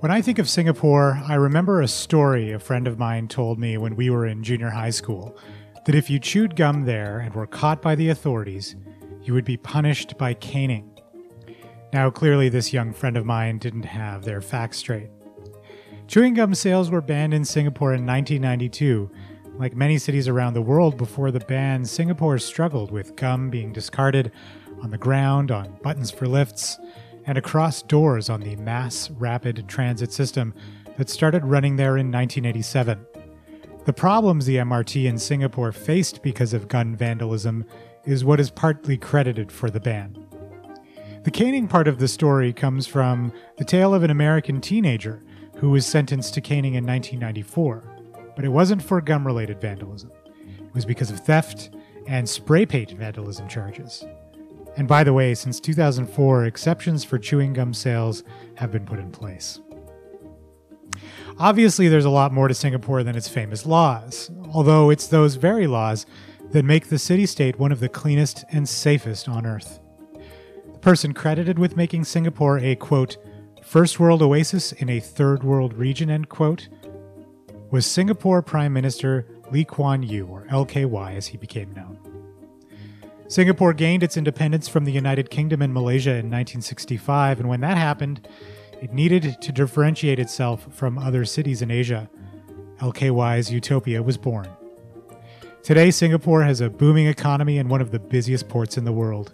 When 0.00 0.10
I 0.10 0.22
think 0.22 0.38
of 0.38 0.48
Singapore, 0.48 1.20
I 1.28 1.34
remember 1.34 1.82
a 1.82 1.86
story 1.86 2.52
a 2.52 2.58
friend 2.58 2.88
of 2.88 2.98
mine 2.98 3.28
told 3.28 3.58
me 3.58 3.76
when 3.76 3.96
we 3.96 4.08
were 4.08 4.26
in 4.26 4.42
junior 4.42 4.70
high 4.70 4.88
school 4.88 5.36
that 5.84 5.94
if 5.94 6.08
you 6.08 6.18
chewed 6.18 6.56
gum 6.56 6.86
there 6.86 7.18
and 7.18 7.34
were 7.34 7.46
caught 7.46 7.82
by 7.82 7.94
the 7.94 8.08
authorities, 8.08 8.76
you 9.22 9.34
would 9.34 9.44
be 9.44 9.58
punished 9.58 10.16
by 10.16 10.32
caning. 10.32 10.90
Now, 11.92 12.08
clearly, 12.08 12.48
this 12.48 12.72
young 12.72 12.94
friend 12.94 13.18
of 13.18 13.26
mine 13.26 13.58
didn't 13.58 13.84
have 13.84 14.24
their 14.24 14.40
facts 14.40 14.78
straight. 14.78 15.10
Chewing 16.06 16.32
gum 16.32 16.54
sales 16.54 16.90
were 16.90 17.02
banned 17.02 17.34
in 17.34 17.44
Singapore 17.44 17.92
in 17.92 18.06
1992. 18.06 19.10
Like 19.58 19.76
many 19.76 19.98
cities 19.98 20.28
around 20.28 20.54
the 20.54 20.62
world 20.62 20.96
before 20.96 21.30
the 21.30 21.40
ban, 21.40 21.84
Singapore 21.84 22.38
struggled 22.38 22.90
with 22.90 23.16
gum 23.16 23.50
being 23.50 23.70
discarded 23.70 24.32
on 24.82 24.92
the 24.92 24.96
ground, 24.96 25.50
on 25.50 25.76
buttons 25.82 26.10
for 26.10 26.26
lifts, 26.26 26.78
and 27.30 27.38
across 27.38 27.80
doors 27.82 28.28
on 28.28 28.40
the 28.40 28.56
mass 28.56 29.08
rapid 29.12 29.68
transit 29.68 30.12
system 30.12 30.52
that 30.98 31.08
started 31.08 31.44
running 31.44 31.76
there 31.76 31.96
in 31.96 32.10
1987. 32.10 33.06
The 33.84 33.92
problems 33.92 34.46
the 34.46 34.56
MRT 34.56 35.04
in 35.04 35.16
Singapore 35.16 35.70
faced 35.70 36.24
because 36.24 36.52
of 36.52 36.66
gun 36.66 36.96
vandalism 36.96 37.64
is 38.04 38.24
what 38.24 38.40
is 38.40 38.50
partly 38.50 38.96
credited 38.96 39.52
for 39.52 39.70
the 39.70 39.78
ban. 39.78 40.18
The 41.22 41.30
caning 41.30 41.68
part 41.68 41.86
of 41.86 42.00
the 42.00 42.08
story 42.08 42.52
comes 42.52 42.88
from 42.88 43.32
the 43.58 43.64
tale 43.64 43.94
of 43.94 44.02
an 44.02 44.10
American 44.10 44.60
teenager 44.60 45.22
who 45.58 45.70
was 45.70 45.86
sentenced 45.86 46.34
to 46.34 46.40
caning 46.40 46.74
in 46.74 46.84
1994, 46.84 48.32
but 48.34 48.44
it 48.44 48.48
wasn't 48.48 48.82
for 48.82 49.00
gun 49.00 49.22
related 49.22 49.60
vandalism. 49.60 50.10
It 50.58 50.74
was 50.74 50.84
because 50.84 51.12
of 51.12 51.20
theft 51.20 51.70
and 52.08 52.28
spray 52.28 52.66
paint 52.66 52.90
vandalism 52.90 53.46
charges. 53.46 54.04
And 54.76 54.86
by 54.86 55.04
the 55.04 55.12
way, 55.12 55.34
since 55.34 55.60
2004, 55.60 56.44
exceptions 56.44 57.04
for 57.04 57.18
chewing 57.18 57.52
gum 57.52 57.74
sales 57.74 58.22
have 58.56 58.70
been 58.70 58.86
put 58.86 58.98
in 58.98 59.10
place. 59.10 59.60
Obviously, 61.38 61.88
there's 61.88 62.04
a 62.04 62.10
lot 62.10 62.32
more 62.32 62.48
to 62.48 62.54
Singapore 62.54 63.02
than 63.02 63.16
its 63.16 63.28
famous 63.28 63.64
laws, 63.64 64.30
although 64.52 64.90
it's 64.90 65.06
those 65.06 65.36
very 65.36 65.66
laws 65.66 66.04
that 66.50 66.64
make 66.64 66.88
the 66.88 66.98
city 66.98 67.26
state 67.26 67.58
one 67.58 67.72
of 67.72 67.80
the 67.80 67.88
cleanest 67.88 68.44
and 68.50 68.68
safest 68.68 69.28
on 69.28 69.46
earth. 69.46 69.80
The 70.72 70.78
person 70.78 71.14
credited 71.14 71.58
with 71.58 71.76
making 71.76 72.04
Singapore 72.04 72.58
a 72.58 72.76
quote, 72.76 73.16
first 73.62 74.00
world 74.00 74.22
oasis 74.22 74.72
in 74.72 74.88
a 74.88 75.00
third 75.00 75.42
world 75.42 75.74
region, 75.74 76.10
end 76.10 76.28
quote, 76.28 76.68
was 77.70 77.86
Singapore 77.86 78.42
Prime 78.42 78.72
Minister 78.72 79.26
Lee 79.50 79.64
Kuan 79.64 80.02
Yew, 80.02 80.26
or 80.26 80.44
LKY 80.46 81.16
as 81.16 81.28
he 81.28 81.36
became 81.36 81.72
known. 81.72 81.98
Singapore 83.30 83.72
gained 83.72 84.02
its 84.02 84.16
independence 84.16 84.66
from 84.66 84.84
the 84.84 84.90
United 84.90 85.30
Kingdom 85.30 85.62
and 85.62 85.72
Malaysia 85.72 86.10
in 86.10 86.26
1965, 86.26 87.38
and 87.38 87.48
when 87.48 87.60
that 87.60 87.76
happened, 87.76 88.26
it 88.82 88.92
needed 88.92 89.40
to 89.40 89.52
differentiate 89.52 90.18
itself 90.18 90.66
from 90.72 90.98
other 90.98 91.24
cities 91.24 91.62
in 91.62 91.70
Asia. 91.70 92.10
LKY's 92.80 93.52
Utopia 93.52 94.02
was 94.02 94.16
born. 94.16 94.48
Today, 95.62 95.92
Singapore 95.92 96.42
has 96.42 96.60
a 96.60 96.68
booming 96.68 97.06
economy 97.06 97.58
and 97.58 97.70
one 97.70 97.80
of 97.80 97.92
the 97.92 98.00
busiest 98.00 98.48
ports 98.48 98.76
in 98.76 98.84
the 98.84 98.90
world. 98.90 99.32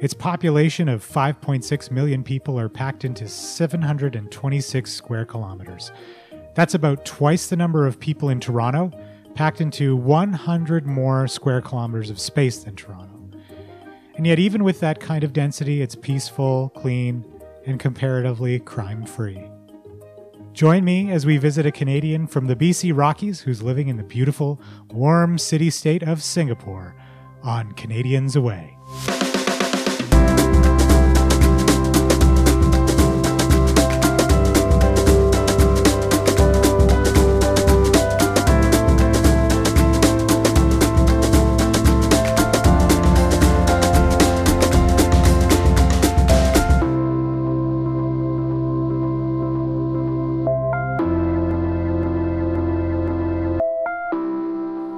Its 0.00 0.14
population 0.14 0.88
of 0.88 1.06
5.6 1.06 1.90
million 1.90 2.24
people 2.24 2.58
are 2.58 2.70
packed 2.70 3.04
into 3.04 3.28
726 3.28 4.90
square 4.90 5.26
kilometers. 5.26 5.92
That's 6.54 6.72
about 6.72 7.04
twice 7.04 7.48
the 7.48 7.56
number 7.56 7.86
of 7.86 8.00
people 8.00 8.30
in 8.30 8.40
Toronto, 8.40 8.90
packed 9.34 9.60
into 9.60 9.96
100 9.96 10.86
more 10.86 11.28
square 11.28 11.60
kilometers 11.60 12.08
of 12.08 12.18
space 12.18 12.64
than 12.64 12.74
Toronto. 12.74 13.13
And 14.16 14.26
yet, 14.26 14.38
even 14.38 14.62
with 14.62 14.80
that 14.80 15.00
kind 15.00 15.24
of 15.24 15.32
density, 15.32 15.82
it's 15.82 15.96
peaceful, 15.96 16.70
clean, 16.76 17.24
and 17.66 17.80
comparatively 17.80 18.60
crime 18.60 19.04
free. 19.04 19.50
Join 20.52 20.84
me 20.84 21.10
as 21.10 21.26
we 21.26 21.36
visit 21.36 21.66
a 21.66 21.72
Canadian 21.72 22.28
from 22.28 22.46
the 22.46 22.54
BC 22.54 22.96
Rockies 22.96 23.40
who's 23.40 23.60
living 23.60 23.88
in 23.88 23.96
the 23.96 24.04
beautiful, 24.04 24.60
warm 24.92 25.36
city 25.36 25.68
state 25.68 26.04
of 26.04 26.22
Singapore 26.22 26.94
on 27.42 27.72
Canadians 27.72 28.36
Away. 28.36 28.76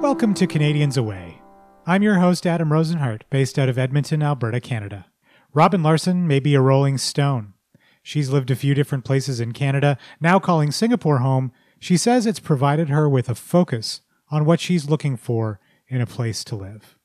Welcome 0.07 0.35
to 0.35 0.47
Canadians 0.47 0.95
Away. 0.95 1.41
I'm 1.85 2.01
your 2.01 2.15
host, 2.15 2.47
Adam 2.47 2.69
Rozenhart, 2.69 3.23
based 3.29 3.59
out 3.59 3.67
of 3.67 3.77
Edmonton, 3.77 4.23
Alberta, 4.23 4.61
Canada. 4.61 5.07
Robin 5.53 5.83
Larson 5.83 6.25
may 6.25 6.39
be 6.39 6.55
a 6.55 6.61
rolling 6.61 6.97
stone. 6.97 7.55
She's 8.03 8.29
lived 8.29 8.49
a 8.49 8.55
few 8.55 8.73
different 8.73 9.03
places 9.03 9.41
in 9.41 9.51
Canada. 9.51 9.97
Now 10.21 10.39
calling 10.39 10.71
Singapore 10.71 11.17
home, 11.17 11.51
she 11.77 11.97
says 11.97 12.25
it's 12.25 12.39
provided 12.39 12.87
her 12.87 13.09
with 13.09 13.27
a 13.27 13.35
focus 13.35 13.99
on 14.31 14.45
what 14.45 14.61
she's 14.61 14.89
looking 14.89 15.17
for 15.17 15.59
in 15.89 15.99
a 15.99 16.07
place 16.07 16.45
to 16.45 16.55
live. 16.55 16.97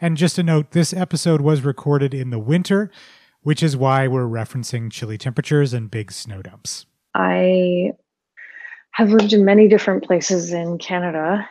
And 0.00 0.16
just 0.16 0.36
a 0.36 0.42
note 0.42 0.72
this 0.72 0.92
episode 0.92 1.42
was 1.42 1.62
recorded 1.62 2.12
in 2.12 2.30
the 2.30 2.40
winter, 2.40 2.90
which 3.42 3.62
is 3.62 3.76
why 3.76 4.08
we're 4.08 4.26
referencing 4.26 4.90
chilly 4.90 5.16
temperatures 5.16 5.72
and 5.72 5.92
big 5.92 6.10
snow 6.10 6.42
dumps. 6.42 6.86
I 7.14 7.92
have 8.94 9.10
lived 9.10 9.32
in 9.32 9.44
many 9.44 9.68
different 9.68 10.02
places 10.02 10.52
in 10.52 10.78
Canada 10.78 11.48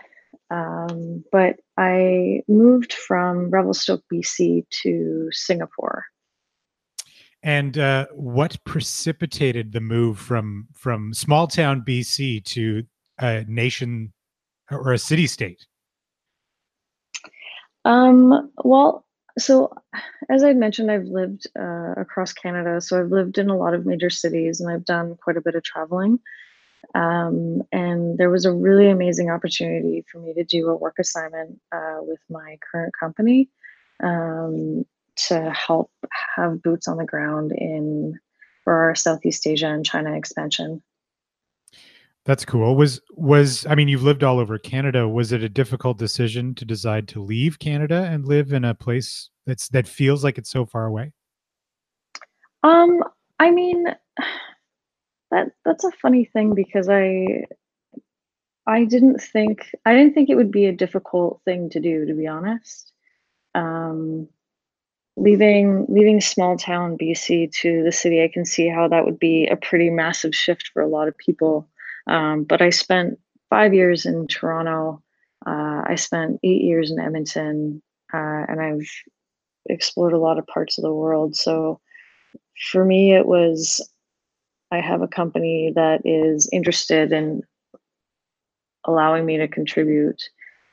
um, 0.52 1.24
but 1.32 1.56
I 1.78 2.42
moved 2.48 2.94
from 2.94 3.50
Revelstoke, 3.50 4.04
BC 4.12 4.66
to 4.84 5.30
Singapore. 5.32 6.06
And 7.42 7.78
uh, 7.78 8.06
what 8.14 8.58
precipitated 8.66 9.72
the 9.72 9.82
move 9.82 10.20
from 10.20 10.68
from 10.74 11.14
small 11.14 11.48
town 11.48 11.84
BC 11.88 12.44
to 12.46 12.84
a 13.18 13.46
nation 13.48 14.14
or 14.70 14.94
a 14.94 15.00
city 15.00 15.26
state? 15.26 15.66
Um, 17.84 18.52
well, 18.64 19.06
so 19.40 19.74
as 20.30 20.44
I 20.44 20.54
mentioned, 20.54 20.92
I've 20.92 21.06
lived 21.06 21.48
uh, 21.58 21.94
across 21.98 22.34
Canada. 22.34 22.80
So 22.82 23.00
I've 23.00 23.12
lived 23.12 23.38
in 23.38 23.50
a 23.50 23.58
lot 23.58 23.74
of 23.74 23.86
major 23.86 24.10
cities 24.10 24.60
and 24.60 24.70
I've 24.70 24.86
done 24.86 25.18
quite 25.24 25.38
a 25.38 25.42
bit 25.42 25.56
of 25.56 25.64
traveling. 25.64 26.20
Um, 26.96 27.62
and 27.72 28.18
there 28.18 28.30
was 28.30 28.46
a 28.46 28.52
really 28.52 28.90
amazing 28.90 29.30
opportunity 29.30 30.04
for 30.12 30.20
me 30.20 30.34
to 30.34 30.44
do 30.44 30.70
a 30.70 30.76
work 30.76 30.96
assignment 31.00 31.60
uh, 31.72 32.00
with 32.02 32.20
my 32.30 32.58
current 32.72 32.94
company 33.00 33.50
um, 34.04 34.86
to 35.28 35.52
help 35.52 35.92
have 36.36 36.62
boots 36.62 36.88
on 36.88 36.98
the 36.98 37.06
ground 37.06 37.52
in 37.52 38.20
for 38.64 38.74
our 38.74 38.96
Southeast 38.96 39.48
Asia 39.48 39.68
and 39.68 39.86
China 39.86 40.14
expansion. 40.14 40.82
That's 42.24 42.46
cool. 42.46 42.76
Was 42.76 43.02
was 43.16 43.66
I 43.68 43.74
mean 43.74 43.88
you've 43.88 44.04
lived 44.04 44.24
all 44.24 44.40
over 44.40 44.60
Canada. 44.60 45.08
Was 45.08 45.32
it 45.32 45.42
a 45.42 45.50
difficult 45.50 45.98
decision 45.98 46.54
to 46.56 46.66
decide 46.66 47.08
to 47.10 47.22
leave 47.22 47.58
Canada 47.58 48.08
and 48.12 48.28
live 48.28 48.54
in 48.54 48.64
a 48.64 48.76
place 48.76 49.30
that's 49.48 49.70
that 49.70 49.88
feels 49.88 50.24
like 50.24 50.38
it's 50.38 50.52
so 50.52 50.66
far 50.66 50.86
away? 50.86 51.14
Um, 52.64 53.04
I 53.40 53.50
mean, 53.50 53.88
that 55.32 55.52
that's 55.66 55.84
a 55.84 55.92
funny 55.92 56.26
thing 56.26 56.54
because 56.54 56.90
I 56.90 57.46
I 58.68 58.86
didn't 58.86 59.22
think 59.22 59.72
I 59.86 59.94
didn't 59.94 60.14
think 60.14 60.30
it 60.30 60.36
would 60.36 60.52
be 60.52 60.66
a 60.66 60.72
difficult 60.72 61.42
thing 61.46 61.70
to 61.72 61.80
do 61.80 62.06
to 62.06 62.14
be 62.14 62.28
honest. 62.28 62.92
Um, 63.56 64.28
leaving 65.18 65.86
leaving 65.90 66.22
small 66.22 66.58
town 66.58 66.98
BC 66.98 67.52
to 67.62 67.84
the 67.84 67.92
city, 67.92 68.24
I 68.24 68.30
can 68.32 68.46
see 68.46 68.68
how 68.68 68.88
that 68.88 69.06
would 69.06 69.20
be 69.20 69.48
a 69.48 69.56
pretty 69.56 69.90
massive 69.90 70.36
shift 70.36 70.70
for 70.74 70.82
a 70.82 70.88
lot 70.88 71.08
of 71.08 71.18
people. 71.18 71.68
Um, 72.08 72.44
but 72.44 72.62
I 72.62 72.70
spent 72.70 73.20
five 73.50 73.74
years 73.74 74.06
in 74.06 74.28
Toronto. 74.28 75.02
Uh, 75.46 75.84
I 75.86 75.96
spent 75.96 76.40
eight 76.44 76.62
years 76.62 76.92
in 76.92 77.00
Edmonton, 77.00 77.82
uh, 78.14 78.46
and 78.48 78.62
I've 78.62 78.90
explored 79.70 80.14
a 80.14 80.20
lot 80.20 80.40
of 80.40 80.48
parts 80.48 80.78
of 80.78 80.84
the 80.84 80.94
world. 80.94 81.36
So 81.36 81.80
for 82.72 82.86
me, 82.86 83.14
it 83.14 83.26
was 83.26 83.82
I 84.72 84.80
have 84.80 85.02
a 85.02 85.08
company 85.08 85.74
that 85.76 86.02
is 86.06 86.50
interested 86.52 87.12
in 87.12 87.44
allowing 88.86 89.26
me 89.26 89.38
to 89.38 89.48
contribute 89.48 90.22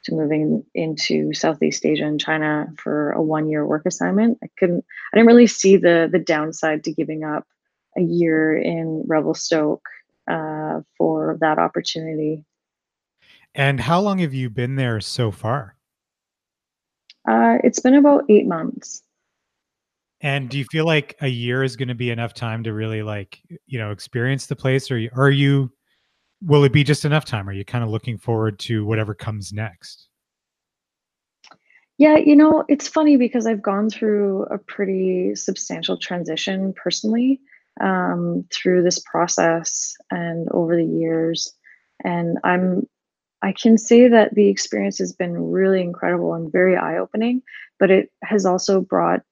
to 0.04 0.14
moving 0.14 0.64
into 0.74 1.34
Southeast 1.34 1.84
Asia 1.84 2.04
and 2.04 2.20
China 2.20 2.66
for 2.78 3.10
a 3.12 3.22
one 3.22 3.48
year 3.48 3.66
work 3.66 3.82
assignment. 3.86 4.38
I 4.42 4.48
couldn't, 4.58 4.84
I 5.12 5.16
didn't 5.16 5.26
really 5.26 5.46
see 5.46 5.76
the 5.76 6.08
the 6.10 6.18
downside 6.18 6.84
to 6.84 6.92
giving 6.92 7.24
up 7.24 7.44
a 7.96 8.00
year 8.00 8.56
in 8.56 9.02
Revelstoke 9.06 9.86
uh, 10.30 10.80
for 10.96 11.36
that 11.40 11.58
opportunity. 11.58 12.44
And 13.54 13.80
how 13.80 14.00
long 14.00 14.18
have 14.18 14.34
you 14.34 14.50
been 14.50 14.76
there 14.76 15.00
so 15.00 15.30
far? 15.30 15.74
Uh, 17.28 17.58
it's 17.64 17.80
been 17.80 17.94
about 17.94 18.24
eight 18.28 18.46
months. 18.46 19.02
And 20.20 20.48
do 20.48 20.58
you 20.58 20.64
feel 20.64 20.84
like 20.84 21.16
a 21.20 21.28
year 21.28 21.62
is 21.62 21.76
going 21.76 21.88
to 21.88 21.94
be 21.94 22.10
enough 22.10 22.34
time 22.34 22.64
to 22.64 22.72
really 22.72 23.02
like, 23.02 23.40
you 23.66 23.78
know, 23.78 23.92
experience 23.92 24.46
the 24.46 24.56
place 24.56 24.90
or 24.90 25.00
are 25.14 25.30
you 25.30 25.70
will 26.42 26.64
it 26.64 26.72
be 26.72 26.84
just 26.84 27.04
enough 27.04 27.24
time? 27.24 27.48
Are 27.48 27.52
you 27.52 27.64
kind 27.64 27.84
of 27.84 27.90
looking 27.90 28.18
forward 28.18 28.58
to 28.60 28.84
whatever 28.84 29.14
comes 29.14 29.52
next? 29.52 30.08
Yeah, 31.98 32.16
you 32.16 32.36
know, 32.36 32.64
it's 32.68 32.86
funny 32.86 33.16
because 33.16 33.46
I've 33.46 33.62
gone 33.62 33.90
through 33.90 34.44
a 34.44 34.58
pretty 34.58 35.34
substantial 35.34 35.96
transition 35.96 36.72
personally 36.72 37.40
um, 37.80 38.44
through 38.52 38.84
this 38.84 39.00
process 39.00 39.94
and 40.10 40.48
over 40.52 40.76
the 40.76 40.84
years. 40.84 41.52
And 42.04 42.38
I'm, 42.44 42.86
I 43.42 43.52
can 43.52 43.76
say 43.76 44.06
that 44.06 44.34
the 44.34 44.48
experience 44.48 44.98
has 44.98 45.12
been 45.12 45.50
really 45.50 45.80
incredible 45.80 46.34
and 46.34 46.52
very 46.52 46.76
eye 46.76 46.98
opening, 46.98 47.42
but 47.80 47.90
it 47.90 48.10
has 48.22 48.46
also 48.46 48.80
brought 48.80 49.22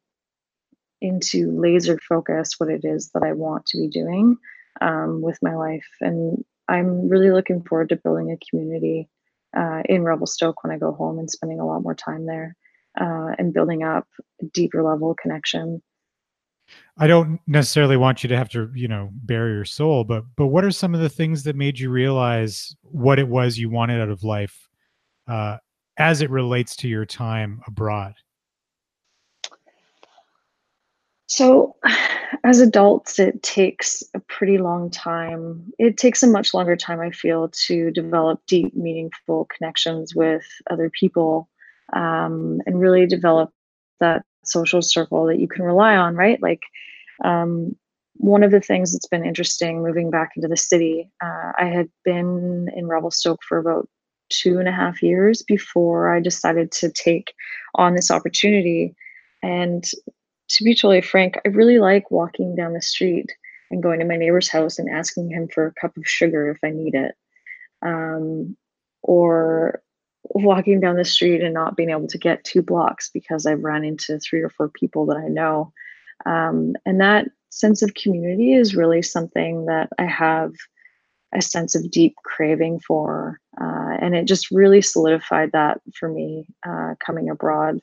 into 1.01 1.51
laser 1.51 1.99
focus 1.99 2.55
what 2.59 2.71
it 2.71 2.85
is 2.85 3.11
that 3.11 3.23
I 3.23 3.33
want 3.33 3.67
to 3.67 3.79
be 3.79 3.89
doing 3.89 4.37
um, 4.81 5.21
with 5.21 5.39
my 5.43 5.55
life. 5.55 5.87
And 6.01 6.45
I'm 6.69 7.09
really 7.09 7.31
looking 7.31 7.63
forward 7.63 7.91
to 7.91 7.97
building 7.97 8.31
a 8.31 8.51
community 8.51 9.09
uh, 9.57 9.83
in 9.89 10.03
Revelstoke 10.03 10.63
when 10.63 10.73
I 10.73 10.79
go 10.79 10.93
home 10.93 11.19
and 11.19 11.31
spending 11.31 11.61
a 11.61 11.67
lot 11.67 11.83
more 11.83 11.95
time 11.95 12.27
there 12.27 12.57
uh, 13.01 13.33
and 13.39 13.53
building 13.53 13.83
up 13.83 14.07
a 14.43 14.47
deeper 14.47 14.83
level 14.83 15.15
connection. 15.15 15.83
I 16.99 17.07
don't 17.07 17.41
necessarily 17.47 17.97
want 17.97 18.23
you 18.23 18.29
to 18.29 18.37
have 18.37 18.49
to, 18.51 18.71
you 18.75 18.89
know, 18.89 19.11
bare 19.13 19.51
your 19.51 19.65
soul, 19.65 20.03
but 20.03 20.25
but 20.37 20.49
what 20.49 20.65
are 20.65 20.71
some 20.73 20.95
of 20.95 21.01
the 21.01 21.09
things 21.09 21.45
that 21.45 21.55
made 21.55 21.79
you 21.79 21.91
realize 21.91 22.75
what 22.83 23.19
it 23.19 23.29
was 23.29 23.57
you 23.57 23.71
wanted 23.71 24.01
out 24.01 24.09
of 24.09 24.25
life 24.25 24.69
uh, 25.29 25.59
as 25.97 26.23
it 26.23 26.31
relates 26.31 26.75
to 26.77 26.89
your 26.89 27.07
time 27.07 27.61
abroad? 27.69 28.15
So, 31.27 31.77
as 32.45 32.61
adults, 32.61 33.19
it 33.19 33.43
takes 33.43 34.03
a 34.15 34.21
pretty 34.21 34.59
long 34.59 34.91
time. 34.91 35.73
It 35.79 35.97
takes 35.97 36.23
a 36.23 36.29
much 36.29 36.55
longer 36.55 36.77
time, 36.77 37.01
I 37.01 37.11
feel, 37.11 37.49
to 37.67 37.91
develop 37.91 38.41
deep, 38.47 38.75
meaningful 38.75 39.49
connections 39.57 40.15
with 40.15 40.45
other 40.71 40.91
people 40.91 41.49
um, 41.93 42.61
and 42.67 42.81
really 42.81 43.07
develop 43.07 43.51
that 44.01 44.25
social 44.45 44.83
circle 44.83 45.27
that 45.27 45.41
you 45.41 45.49
can 45.49 45.65
rely 45.65 45.97
on, 45.97 46.15
right? 46.15 46.41
Like, 46.41 46.63
um, 47.25 47.77
one 48.19 48.43
of 48.43 48.51
the 48.51 48.61
things 48.61 48.93
that's 48.93 49.09
been 49.09 49.27
interesting 49.27 49.83
moving 49.83 50.11
back 50.11 50.33
into 50.37 50.49
the 50.49 50.57
city, 50.57 51.11
uh, 51.23 51.53
I 51.59 51.67
had 51.67 51.89
been 52.05 52.69
in 52.75 52.87
Revelstoke 52.87 53.41
for 53.47 53.59
about 53.59 53.89
two 54.29 54.59
and 54.59 54.69
a 54.69 54.73
half 54.73 55.03
years 55.03 55.43
before 55.43 56.13
I 56.13 56.21
decided 56.21 56.73
to 56.73 56.91
take 56.91 57.35
on 57.75 57.95
this 57.95 58.11
opportunity. 58.11 58.95
And 59.43 59.85
to 60.49 60.65
be 60.65 60.75
totally 60.75 61.01
frank, 61.01 61.39
I 61.45 61.49
really 61.49 61.79
like 61.79 62.11
walking 62.11 62.55
down 62.55 62.73
the 62.73 62.83
street 62.83 63.33
and 63.71 63.83
going 63.83 64.01
to 64.01 64.07
my 64.07 64.17
neighbor's 64.17 64.49
house 64.49 64.79
and 64.79 64.89
asking 64.89 65.31
him 65.31 65.49
for 65.49 65.67
a 65.67 65.81
cup 65.81 65.97
of 65.97 66.07
sugar 66.07 66.51
if 66.51 66.59
I 66.65 66.71
need 66.71 66.95
it. 66.95 67.15
Um, 67.83 68.57
or 69.03 69.83
walking 70.31 70.81
down 70.81 70.97
the 70.97 71.05
street 71.05 71.43
and 71.43 71.55
not 71.55 71.77
being 71.77 71.91
able 71.91 72.09
to 72.09 72.19
get 72.19 72.45
two 72.45 72.63
blocks 72.63 73.11
because 73.13 73.47
I've 73.47 73.63
run 73.63 73.85
into 73.85 74.19
three 74.19 74.41
or 74.41 74.51
four 74.51 74.69
people 74.69 75.07
that 75.07 75.17
I 75.17 75.29
know. 75.29 75.73
Um, 76.25 76.75
and 76.85 77.01
that 77.01 77.29
sense 77.51 77.83
of 77.83 77.95
community 77.95 78.55
is 78.55 78.75
really 78.75 79.03
something 79.03 79.67
that 79.67 79.89
I 79.99 80.05
have 80.07 80.53
a 81.35 81.43
sense 81.43 81.75
of 81.75 81.91
deep 81.91 82.15
craving 82.25 82.81
for. 82.81 83.41
Uh, 83.61 83.97
and 84.01 84.15
it 84.15 84.27
just 84.27 84.51
really 84.51 84.83
solidified 84.83 85.53
that 85.53 85.81
for 85.95 86.09
me 86.09 86.47
uh, 86.67 86.95
coming 87.05 87.31
abroad. 87.31 87.81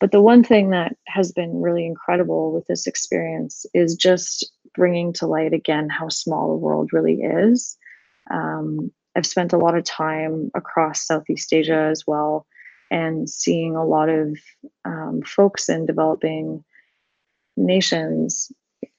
But 0.00 0.12
the 0.12 0.20
one 0.20 0.42
thing 0.42 0.70
that 0.70 0.96
has 1.06 1.32
been 1.32 1.60
really 1.60 1.86
incredible 1.86 2.52
with 2.52 2.66
this 2.66 2.86
experience 2.86 3.66
is 3.74 3.96
just 3.96 4.50
bringing 4.74 5.12
to 5.14 5.26
light 5.26 5.52
again 5.52 5.88
how 5.88 6.08
small 6.08 6.48
the 6.48 6.56
world 6.56 6.92
really 6.92 7.22
is. 7.22 7.76
Um, 8.30 8.90
I've 9.16 9.26
spent 9.26 9.52
a 9.52 9.58
lot 9.58 9.76
of 9.76 9.84
time 9.84 10.50
across 10.54 11.06
Southeast 11.06 11.52
Asia 11.52 11.88
as 11.90 12.04
well 12.06 12.46
and 12.90 13.28
seeing 13.28 13.74
a 13.74 13.84
lot 13.84 14.08
of 14.08 14.38
um, 14.84 15.22
folks 15.22 15.68
in 15.68 15.86
developing 15.86 16.62
nations 17.56 18.52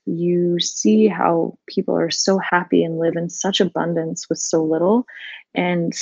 you 0.07 0.57
see 0.59 1.07
how 1.07 1.57
people 1.67 1.95
are 1.95 2.09
so 2.09 2.39
happy 2.39 2.83
and 2.83 2.97
live 2.97 3.15
in 3.17 3.29
such 3.29 3.59
abundance 3.59 4.29
with 4.29 4.39
so 4.39 4.63
little 4.63 5.05
and 5.53 5.93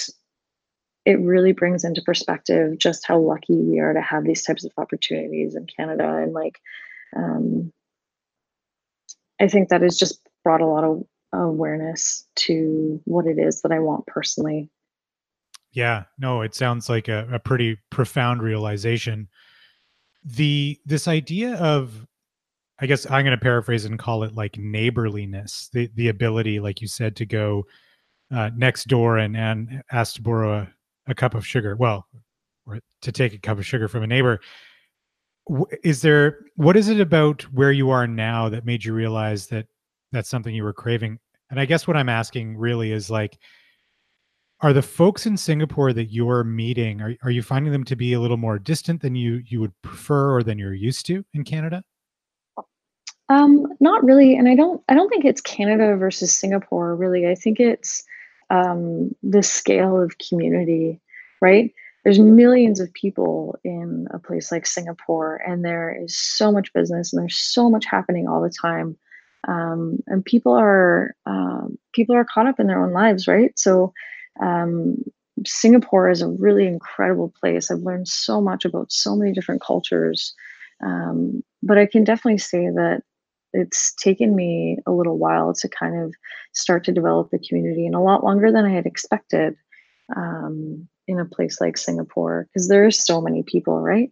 it 1.06 1.20
really 1.20 1.54
brings 1.54 1.84
into 1.84 2.02
perspective 2.02 2.78
just 2.78 3.06
how 3.06 3.20
lucky 3.20 3.56
we 3.56 3.80
are 3.80 3.94
to 3.94 4.02
have 4.02 4.24
these 4.24 4.44
types 4.44 4.66
of 4.66 4.72
opportunities 4.78 5.56
in 5.56 5.66
canada. 5.66 6.08
And 6.08 6.34
like 6.34 6.60
um, 7.16 7.72
i 9.40 9.48
think 9.48 9.70
that 9.70 9.82
has 9.82 9.98
just 9.98 10.20
brought 10.44 10.62
a 10.62 10.66
lot 10.66 10.84
of 10.84 11.04
awareness 11.34 12.26
to 12.36 13.02
what 13.06 13.28
it 13.28 13.38
is 13.40 13.62
that 13.62 13.72
i 13.72 13.80
want 13.80 14.06
personally. 14.08 14.70
Yeah. 15.76 16.06
No 16.18 16.42
it 16.42 16.56
sounds 16.56 16.90
like 16.90 17.08
a, 17.10 17.28
a 17.32 17.40
pretty 17.40 17.78
profound 17.92 18.42
realization. 18.42 19.28
The 20.24 20.80
this 20.86 21.08
idea 21.08 21.56
of 21.56 22.08
I 22.80 22.88
guess 22.88 23.06
I'm 23.06 23.24
going 23.24 23.38
to 23.38 23.42
paraphrase 23.42 23.86
and 23.86 24.00
call 24.00 24.24
it 24.24 24.34
like 24.34 24.58
neighborliness, 24.58 25.70
the 25.74 25.90
the 25.96 26.08
ability, 26.08 26.60
like 26.60 26.82
you 26.82 26.88
said, 26.88 27.16
to 27.18 27.26
go 27.26 27.66
uh, 28.34 28.50
next 28.56 28.88
door 28.88 29.18
and 29.18 29.36
and 29.38 29.84
ask 29.92 30.16
to 30.16 30.22
borrow 30.22 30.60
a, 30.60 30.68
a 31.08 31.16
cup 31.16 31.36
of 31.36 31.46
sugar. 31.46 31.76
Well, 31.76 32.08
or 32.66 32.80
to 33.02 33.12
take 33.12 33.34
a 33.34 33.38
cup 33.38 33.58
of 33.58 33.66
sugar 33.66 33.88
from 33.88 34.04
a 34.04 34.08
neighbor. 34.08 34.40
Is 35.84 36.02
there 36.02 36.40
what 36.56 36.76
is 36.76 36.90
it 36.90 37.00
about 37.00 37.44
where 37.54 37.72
you 37.72 37.92
are 37.92 38.08
now 38.08 38.50
that 38.50 38.66
made 38.66 38.84
you 38.84 38.94
realize 38.94 39.48
that 39.48 39.68
that's 40.12 40.30
something 40.30 40.56
you 40.56 40.64
were 40.64 40.74
craving? 40.74 41.20
And 41.52 41.60
I 41.60 41.66
guess 41.66 41.88
what 41.88 41.96
I'm 41.96 42.10
asking 42.10 42.58
really 42.58 42.92
is 42.92 43.12
like, 43.12 43.38
are 44.62 44.74
the 44.74 44.82
folks 44.82 45.28
in 45.28 45.38
Singapore 45.38 45.94
that 45.94 46.12
you're 46.12 46.44
meeting 46.44 47.02
are 47.02 47.16
are 47.22 47.30
you 47.30 47.44
finding 47.44 47.72
them 47.72 47.84
to 47.84 47.96
be 47.96 48.14
a 48.14 48.20
little 48.20 48.38
more 48.38 48.58
distant 48.58 49.02
than 49.02 49.16
you 49.16 49.44
you 49.46 49.62
would 49.62 49.74
prefer 49.82 50.34
or 50.34 50.44
than 50.44 50.58
you're 50.58 50.74
used 50.74 51.06
to 51.08 51.24
in 51.34 51.44
Canada? 51.44 51.84
Um, 53.28 53.68
not 53.80 54.04
really, 54.04 54.36
and 54.36 54.48
I 54.48 54.56
don't 54.56 54.82
I 54.90 54.96
don't 54.96 55.10
think 55.10 55.26
it's 55.26 55.42
Canada 55.42 55.96
versus 55.96 56.32
Singapore 56.32 56.96
really. 56.96 57.28
I 57.28 57.36
think 57.36 57.60
it's 57.60 58.04
um, 58.50 59.16
the 59.24 59.44
scale 59.44 60.02
of 60.02 60.18
community, 60.18 61.00
right? 61.42 61.74
There's 62.04 62.20
millions 62.20 62.80
of 62.80 62.94
people 62.94 63.58
in 63.64 64.08
a 64.12 64.20
place 64.20 64.52
like 64.52 64.68
Singapore, 64.68 65.38
and 65.38 65.66
there 65.66 65.96
is 66.04 66.16
so 66.16 66.52
much 66.52 66.72
business 66.74 67.12
and 67.12 67.22
there's 67.22 67.38
so 67.38 67.70
much 67.70 67.86
happening 67.86 68.28
all 68.28 68.42
the 68.42 68.52
time. 68.62 68.96
Um, 69.48 70.00
and 70.08 70.24
people 70.24 70.54
are 70.54 71.16
um, 71.26 71.78
people 71.94 72.16
are 72.16 72.26
caught 72.26 72.48
up 72.48 72.60
in 72.60 72.68
their 72.68 72.84
own 72.84 72.94
lives, 72.94 73.28
right? 73.28 73.52
So 73.58 73.94
um, 74.40 74.98
Singapore 75.46 76.10
is 76.10 76.22
a 76.22 76.30
really 76.30 76.68
incredible 76.68 77.34
place. 77.40 77.70
I've 77.70 77.80
learned 77.80 78.08
so 78.08 78.40
much 78.40 78.66
about 78.66 78.92
so 78.92 79.16
many 79.16 79.34
different 79.34 79.62
cultures. 79.62 80.34
Um, 80.84 81.44
but 81.64 81.78
I 81.78 81.86
can 81.86 82.04
definitely 82.04 82.38
say 82.38 82.68
that 82.68 83.02
it's 83.56 83.94
taken 83.96 84.36
me 84.36 84.78
a 84.86 84.92
little 84.92 85.18
while 85.18 85.54
to 85.54 85.70
kind 85.70 86.02
of 86.02 86.14
start 86.54 86.84
to 86.86 86.92
develop 86.92 87.32
the 87.32 87.40
community 87.40 87.86
and 87.86 87.96
a 87.96 88.00
lot 88.00 88.24
longer 88.24 88.52
than 88.52 88.66
I 88.66 88.72
had 88.72 88.86
expected 88.86 89.56
um, 90.16 90.88
in 91.08 91.20
a 91.20 91.26
place 91.26 91.62
like 91.62 91.78
Singapore 91.78 92.48
because 92.48 92.68
there 92.68 92.86
are 92.86 92.92
so 92.92 93.22
many 93.22 93.44
people, 93.44 93.82
right? 93.82 94.12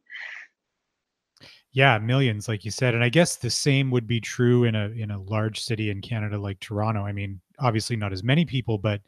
Yeah, 1.72 1.98
millions, 1.98 2.48
like 2.48 2.64
you 2.64 2.72
said, 2.72 2.94
and 2.94 3.04
I 3.04 3.10
guess 3.10 3.36
the 3.36 3.50
same 3.50 3.90
would 3.90 4.06
be 4.06 4.22
true 4.22 4.64
in 4.64 4.76
a 4.76 4.90
in 4.90 5.10
a 5.10 5.22
large 5.22 5.60
city 5.60 5.90
in 5.90 6.02
Canada 6.02 6.38
like 6.38 6.60
Toronto. 6.60 7.04
I 7.04 7.12
mean, 7.12 7.42
obviously 7.60 7.96
not 7.96 8.14
as 8.14 8.24
many 8.24 8.46
people, 8.46 8.78
but 8.78 9.02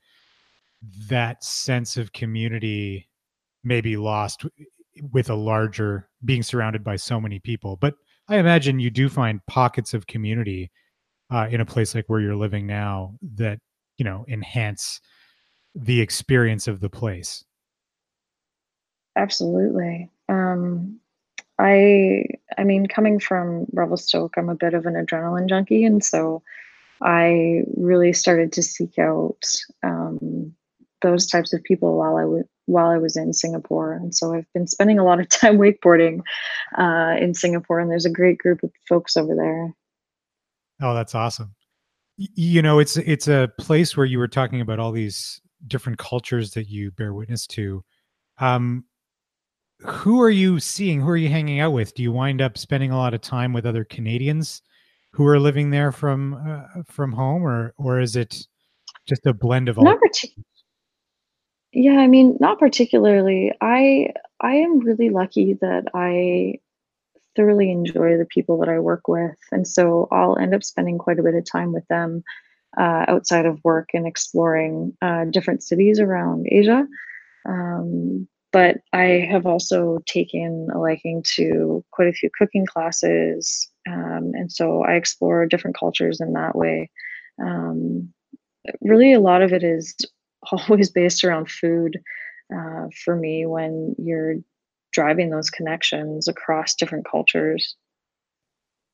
that 1.08 1.44
sense 1.44 1.96
of 1.96 2.12
community 2.12 3.08
may 3.64 3.82
be 3.82 3.98
lost 3.98 4.46
with 5.12 5.30
a 5.30 5.36
larger 5.36 6.10
being 6.24 6.42
surrounded 6.42 6.84
by 6.84 6.96
so 6.96 7.22
many 7.22 7.38
people. 7.38 7.76
But 7.76 7.96
I 8.28 8.38
imagine 8.38 8.80
you 8.80 8.90
do 8.90 9.10
find 9.10 9.46
pockets 9.46 9.94
of 9.94 10.08
community 10.08 10.72
uh, 11.32 11.48
in 11.50 11.62
a 11.62 11.66
place 11.66 11.94
like 11.96 12.06
where 12.08 12.20
you're 12.20 12.36
living 12.36 12.66
now 12.68 13.16
that 13.36 13.60
you 13.98 14.06
know 14.06 14.26
enhance 14.28 15.00
the 15.76 16.02
experience 16.02 16.68
of 16.68 16.80
the 16.80 16.90
place. 16.90 17.44
Absolutely. 19.16 20.10
Um, 20.30 21.00
I 21.60 22.26
I 22.58 22.64
mean, 22.64 22.88
coming 22.88 23.20
from 23.20 23.66
Revelstoke, 23.74 24.34
I'm 24.38 24.50
a 24.50 24.56
bit 24.56 24.74
of 24.74 24.86
an 24.86 24.94
adrenaline 24.94 25.48
junkie, 25.48 25.84
and 25.84 26.04
so 26.04 26.42
I 27.02 27.64
really 27.76 28.14
started 28.14 28.52
to 28.54 28.64
seek 28.64 28.98
out 28.98 29.46
um, 29.84 30.54
those 31.02 31.28
types 31.28 31.54
of 31.54 31.64
people 31.64 31.98
while 31.98 32.18
I 32.18 32.26
was 32.26 32.46
while 32.66 32.88
I 32.88 32.98
was 32.98 33.16
in 33.16 33.34
Singapore. 33.34 33.94
And 33.94 34.14
so 34.16 34.34
I've 34.34 34.52
been 34.54 34.68
spending 34.68 35.00
a 35.00 35.04
lot 35.04 35.20
of 35.20 35.30
time 35.30 35.58
wakeboarding 35.58 36.22
uh, 36.78 37.16
in 37.20 37.34
Singapore, 37.34 37.80
and 37.80 37.90
there's 37.90 38.06
a 38.06 38.12
great 38.12 38.38
group 38.38 38.64
of 38.64 38.72
folks 38.88 39.18
over 39.18 39.36
there. 39.36 39.74
Oh, 40.82 40.94
that's 40.94 41.16
awesome. 41.16 41.56
You 42.18 42.62
know, 42.62 42.80
it's 42.80 42.98
it's 42.98 43.28
a 43.28 43.52
place 43.60 43.98
where 43.98 44.06
you 44.06 44.20
were 44.20 44.28
talking 44.28 44.62
about 44.62 44.80
all 44.80 44.92
these 44.92 45.42
different 45.68 45.98
cultures 45.98 46.52
that 46.52 46.70
you 46.70 46.92
bear 46.92 47.14
witness 47.14 47.46
to. 47.48 47.84
Um, 48.40 48.86
who 49.80 50.22
are 50.22 50.30
you 50.30 50.60
seeing? 50.60 51.02
Who 51.02 51.10
are 51.10 51.18
you 51.18 51.30
hanging 51.30 51.60
out 51.60 51.72
with? 51.72 51.94
Do 51.94 52.04
you 52.04 52.12
wind 52.12 52.42
up 52.42 52.58
spending 52.58 52.92
a 52.92 52.98
lot 52.98 53.14
of 53.14 53.22
time 53.22 53.52
with 53.52 53.66
other 53.66 53.84
Canadians 53.84 54.62
who 55.12 55.26
are 55.26 55.40
living 55.40 55.70
there 55.70 55.92
from 55.92 56.34
uh, 56.36 56.84
from 56.86 57.12
home, 57.12 57.44
or 57.44 57.74
or 57.78 58.00
is 58.00 58.16
it 58.16 58.48
just 59.06 59.26
a 59.26 59.34
blend 59.34 59.68
of 59.68 59.78
all? 59.78 59.84
Not 59.84 59.98
partic- 59.98 60.42
yeah, 61.76 62.00
I 62.00 62.08
mean, 62.08 62.38
not 62.40 62.58
particularly. 62.58 63.52
I 63.60 64.14
I 64.40 64.56
am 64.56 64.80
really 64.80 65.10
lucky 65.10 65.56
that 65.56 65.84
I 65.94 66.60
thoroughly 67.36 67.70
enjoy 67.70 68.18
the 68.18 68.26
people 68.26 68.58
that 68.60 68.70
I 68.70 68.80
work 68.80 69.10
with, 69.10 69.38
and 69.52 69.68
so 69.68 70.08
I'll 70.10 70.38
end 70.38 70.56
up 70.56 70.64
spending 70.64 70.98
quite 70.98 71.20
a 71.20 71.24
bit 71.24 71.36
of 71.36 71.44
time 71.44 71.74
with 71.74 71.86
them 71.90 72.24
uh, 72.78 73.04
outside 73.10 73.46
of 73.46 73.60
work 73.66 73.90
and 73.94 74.08
exploring 74.08 74.96
uh, 75.02 75.26
different 75.26 75.64
cities 75.64 76.00
around 76.00 76.48
Asia. 76.50 76.88
Um, 77.46 78.26
but 78.54 78.78
I 78.94 79.28
have 79.30 79.46
also 79.46 80.00
taken 80.06 80.70
a 80.74 80.80
liking 80.80 81.24
to 81.36 81.84
quite 81.92 82.08
a 82.08 82.14
few 82.14 82.30
cooking 82.38 82.66
classes, 82.66 83.70
um, 83.86 84.32
and 84.34 84.50
so 84.50 84.82
I 84.84 84.94
explore 84.94 85.46
different 85.46 85.78
cultures 85.78 86.22
in 86.22 86.32
that 86.34 86.56
way. 86.56 86.90
Um, 87.44 88.14
really, 88.80 89.12
a 89.12 89.20
lot 89.20 89.42
of 89.42 89.52
it 89.52 89.62
is 89.62 89.94
always 90.70 90.90
based 90.90 91.24
around 91.24 91.50
food 91.50 92.00
uh, 92.54 92.88
for 93.04 93.16
me 93.16 93.46
when 93.46 93.96
you're 93.98 94.36
driving 94.92 95.30
those 95.30 95.50
connections 95.50 96.28
across 96.28 96.76
different 96.76 97.06
cultures. 97.10 97.76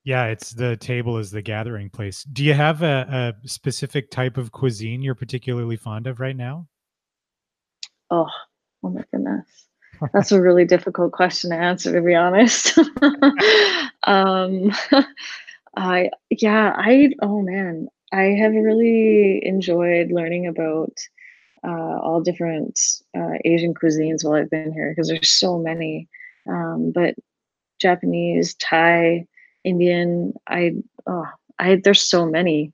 Yeah, 0.04 0.26
it's 0.26 0.52
the 0.52 0.78
table 0.78 1.20
is 1.20 1.30
the 1.30 1.44
gathering 1.44 1.90
place. 1.90 2.24
Do 2.24 2.44
you 2.44 2.56
have 2.56 2.82
a, 2.82 3.36
a 3.44 3.48
specific 3.48 4.10
type 4.10 4.38
of 4.38 4.52
cuisine 4.52 5.04
you're 5.04 5.14
particularly 5.14 5.78
fond 5.78 6.08
of 6.08 6.20
right 6.20 6.36
now? 6.36 6.68
Oh, 8.10 8.28
oh 8.84 8.90
my 8.90 9.04
goodness. 9.12 9.46
That's 10.14 10.32
a 10.32 10.42
really 10.42 10.66
difficult 10.66 11.12
question 11.12 11.52
to 11.52 11.56
answer, 11.56 11.94
to 11.94 12.02
be 12.02 12.16
honest. 12.16 12.76
um, 14.04 14.72
I, 15.78 16.10
yeah, 16.32 16.74
I, 16.76 17.12
oh 17.22 17.44
man, 17.44 17.88
I 18.12 18.24
have 18.24 18.54
really 18.54 19.46
enjoyed 19.46 20.12
learning 20.12 20.48
about 20.48 20.98
uh, 21.66 22.00
all 22.00 22.22
different 22.22 22.80
uh, 23.18 23.34
Asian 23.46 23.74
cuisines 23.74 24.24
while 24.24 24.34
I've 24.34 24.50
been 24.50 24.74
here 24.74 24.92
because 24.92 25.08
there's 25.08 25.30
so 25.30 25.58
many. 25.58 26.08
Um, 26.48 26.92
but 26.94 27.16
Japanese, 27.80 28.56
Thai, 28.56 29.28
Indian, 29.64 30.34
I, 30.48 30.76
oh, 31.08 31.28
I, 31.60 31.82
there's 31.84 32.02
so 32.02 32.26
many. 32.26 32.74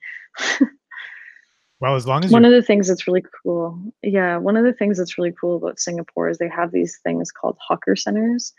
Well, 1.79 1.96
as 1.96 2.08
long 2.08 2.25
as 2.25 2.32
one 2.32 2.46
of 2.46 2.51
the 2.51 2.63
things 2.63 2.88
that's 2.88 3.08
really 3.08 3.24
cool, 3.44 3.79
yeah, 4.01 4.38
one 4.38 4.58
of 4.58 4.65
the 4.65 4.74
things 4.74 4.98
that's 4.98 5.17
really 5.17 5.34
cool 5.39 5.58
about 5.58 5.79
Singapore 5.79 6.27
is 6.27 6.39
they 6.39 6.50
have 6.50 6.72
these 6.72 6.98
things 7.03 7.32
called 7.32 7.58
hawker 7.62 7.96
centers, 7.96 8.51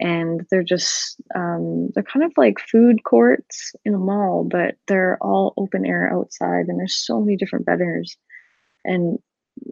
and 0.00 0.44
they're 0.50 0.64
just 0.64 1.20
um, 1.36 1.90
they're 1.94 2.02
kind 2.02 2.24
of 2.24 2.32
like 2.36 2.58
food 2.58 3.04
courts 3.04 3.74
in 3.84 3.94
a 3.94 3.98
mall, 3.98 4.42
but 4.42 4.74
they're 4.88 5.18
all 5.20 5.54
open 5.56 5.86
air 5.86 6.12
outside, 6.12 6.66
and 6.66 6.80
there's 6.80 6.96
so 6.96 7.20
many 7.20 7.36
different 7.36 7.64
vendors, 7.64 8.16
and 8.84 9.20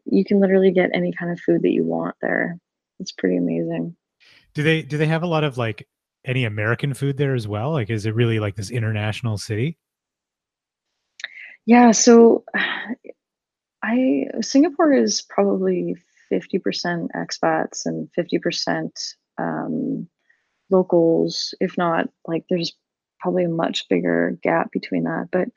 you 0.05 0.25
can 0.25 0.41
literally 0.41 0.71
get 0.71 0.91
any 0.95 1.13
kind 1.13 1.33
of 1.33 1.41
food 1.41 1.63
that 1.63 1.73
you 1.73 1.85
want 1.85 2.17
there. 2.21 2.59
It's 3.01 3.13
pretty 3.13 3.37
amazing. 3.37 3.97
Do 4.55 4.63
they 4.63 4.83
do 4.83 4.99
they 4.99 5.07
have 5.07 5.23
a 5.23 5.27
lot 5.27 5.45
of 5.45 5.59
like 5.59 5.89
any 6.25 6.45
American 6.45 6.95
food 6.95 7.17
there 7.17 7.35
as 7.35 7.49
well? 7.49 7.73
Like, 7.73 7.91
is 7.91 8.07
it 8.07 8.15
really 8.15 8.39
like 8.39 8.57
this 8.57 8.71
international 8.71 9.39
city? 9.39 9.79
Yeah, 11.67 11.93
so 11.93 12.45
I 13.83 14.27
Singapore 14.41 14.93
is 14.93 15.23
probably 15.23 15.97
50% 16.33 17.09
expats 17.17 17.85
and 17.85 18.09
50% 18.17 18.91
um, 19.39 20.09
locals, 20.71 21.55
if 21.61 21.77
not 21.77 22.09
like 22.27 22.45
there's 22.49 22.73
probably 23.19 23.45
a 23.45 23.49
much 23.49 23.89
bigger 23.89 24.39
gap 24.43 24.71
between 24.73 25.05
that. 25.05 25.29
But 25.33 25.49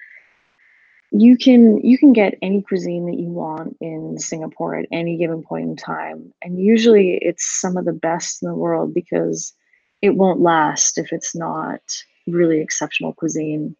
you 1.18 1.38
can 1.38 1.80
you 1.80 1.98
can 1.98 2.12
get 2.12 2.38
any 2.42 2.62
cuisine 2.62 3.06
that 3.06 3.18
you 3.18 3.30
want 3.30 3.78
in 3.80 4.18
Singapore 4.20 4.76
at 4.76 4.88
any 4.92 5.18
given 5.18 5.44
point 5.44 5.70
in 5.70 5.76
time. 5.76 6.34
And 6.42 6.60
usually 6.60 7.18
it's 7.22 7.62
some 7.62 7.78
of 7.78 7.86
the 7.86 7.94
best 7.94 8.44
in 8.44 8.50
the 8.50 8.56
world 8.56 8.94
because 8.94 9.54
it 10.02 10.12
won't 10.12 10.42
last 10.42 10.98
if 10.98 11.14
it's 11.14 11.36
not 11.36 11.80
really 12.28 12.60
exceptional 12.60 13.14
cuisine. 13.14 13.76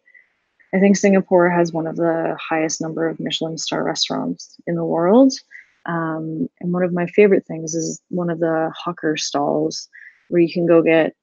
I 0.74 0.80
think 0.80 0.96
Singapore 0.96 1.50
has 1.50 1.72
one 1.72 1.86
of 1.86 1.96
the 1.96 2.36
highest 2.40 2.80
number 2.80 3.06
of 3.06 3.20
Michelin 3.20 3.58
star 3.58 3.84
restaurants 3.84 4.56
in 4.66 4.74
the 4.74 4.84
world. 4.84 5.32
Um, 5.84 6.48
and 6.60 6.72
one 6.72 6.82
of 6.82 6.92
my 6.92 7.06
favorite 7.06 7.46
things 7.46 7.74
is 7.74 8.00
one 8.08 8.30
of 8.30 8.40
the 8.40 8.72
hawker 8.76 9.16
stalls 9.16 9.88
where 10.28 10.40
you 10.40 10.52
can 10.52 10.66
go 10.66 10.82
get 10.82 11.14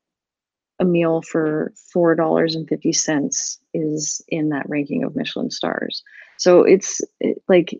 a 0.84 0.86
meal 0.86 1.22
for 1.22 1.74
four 1.92 2.14
dollars 2.16 2.56
and 2.56 2.68
fifty 2.68 2.94
cents 2.94 3.60
is 3.74 4.22
in 4.28 4.50
that 4.50 4.70
ranking 4.70 5.04
of 5.04 5.16
Michelin 5.16 5.50
stars. 5.50 6.04
So 6.38 6.64
it's 6.64 7.02
it, 7.20 7.42
like 7.48 7.80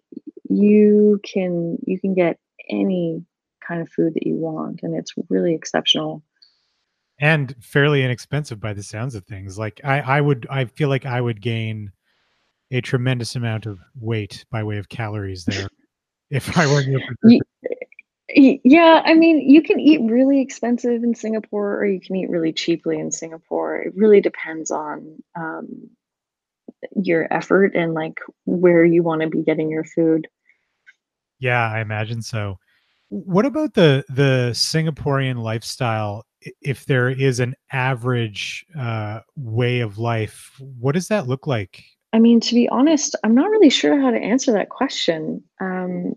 you 0.50 1.20
can 1.24 1.78
you 1.86 2.00
can 2.00 2.14
get 2.16 2.40
any 2.70 3.24
kind 3.68 3.82
of 3.82 3.90
food 3.90 4.14
that 4.16 4.26
you 4.26 4.36
want, 4.36 4.80
and 4.84 4.96
it's 4.96 5.14
really 5.30 5.54
exceptional 5.54 6.24
and 7.20 7.56
fairly 7.62 8.04
inexpensive 8.04 8.60
by 8.60 8.74
the 8.74 8.84
sounds 8.84 9.16
of 9.16 9.26
things. 9.26 9.58
Like 9.58 9.82
I, 9.84 10.00
I 10.02 10.22
would, 10.22 10.48
I 10.50 10.66
feel 10.66 10.90
like 10.90 11.06
I 11.06 11.22
would 11.22 11.42
gain 11.42 11.92
a 12.72 12.82
tremendous 12.82 13.36
amount 13.36 13.66
of 13.66 13.80
weight 13.96 14.46
by 14.52 14.64
way 14.64 14.78
of 14.78 14.90
calories 14.90 15.46
there 15.46 15.68
if 16.30 16.58
I 16.58 16.68
were 16.68 16.84
Yeah, 18.36 19.02
I 19.06 19.14
mean, 19.14 19.50
you 19.50 19.62
can 19.62 19.80
eat 19.80 20.02
really 20.02 20.42
expensive 20.42 21.04
in 21.04 21.14
Singapore, 21.16 21.78
or 21.78 21.86
you 21.86 22.00
can 22.00 22.16
eat 22.16 22.30
really 22.30 22.52
cheaply 22.52 23.00
in 23.00 23.12
Singapore. 23.12 23.82
It 23.82 23.94
really 23.96 24.22
depends 24.22 24.72
on 24.72 25.22
um, 25.36 25.90
your 26.96 27.32
effort 27.32 27.76
and 27.76 27.94
like 27.94 28.20
where 28.46 28.84
you 28.84 29.04
want 29.04 29.22
to 29.22 29.30
be 29.30 29.44
getting 29.44 29.70
your 29.70 29.84
food. 29.84 30.28
Yeah, 31.40 31.72
I 31.72 31.82
imagine 31.82 32.22
so. 32.22 32.58
What 33.10 33.46
about 33.46 33.74
the 33.74 34.04
the 34.10 34.52
Singaporean 34.54 35.42
lifestyle? 35.42 36.26
If 36.62 36.86
there 36.86 37.10
is 37.10 37.40
an 37.40 37.56
average 37.72 38.66
uh, 38.78 39.20
way 39.36 39.82
of 39.82 39.98
life, 39.98 40.60
what 40.60 40.94
does 40.94 41.08
that 41.10 41.28
look 41.28 41.46
like? 41.48 41.84
I 42.12 42.20
mean, 42.20 42.40
to 42.42 42.56
be 42.56 42.68
honest, 42.70 43.16
I'm 43.24 43.36
not 43.36 43.50
really 43.50 43.70
sure 43.70 44.00
how 44.00 44.12
to 44.12 44.18
answer 44.18 44.52
that 44.54 44.70
question. 44.70 45.44
Um, 45.60 46.16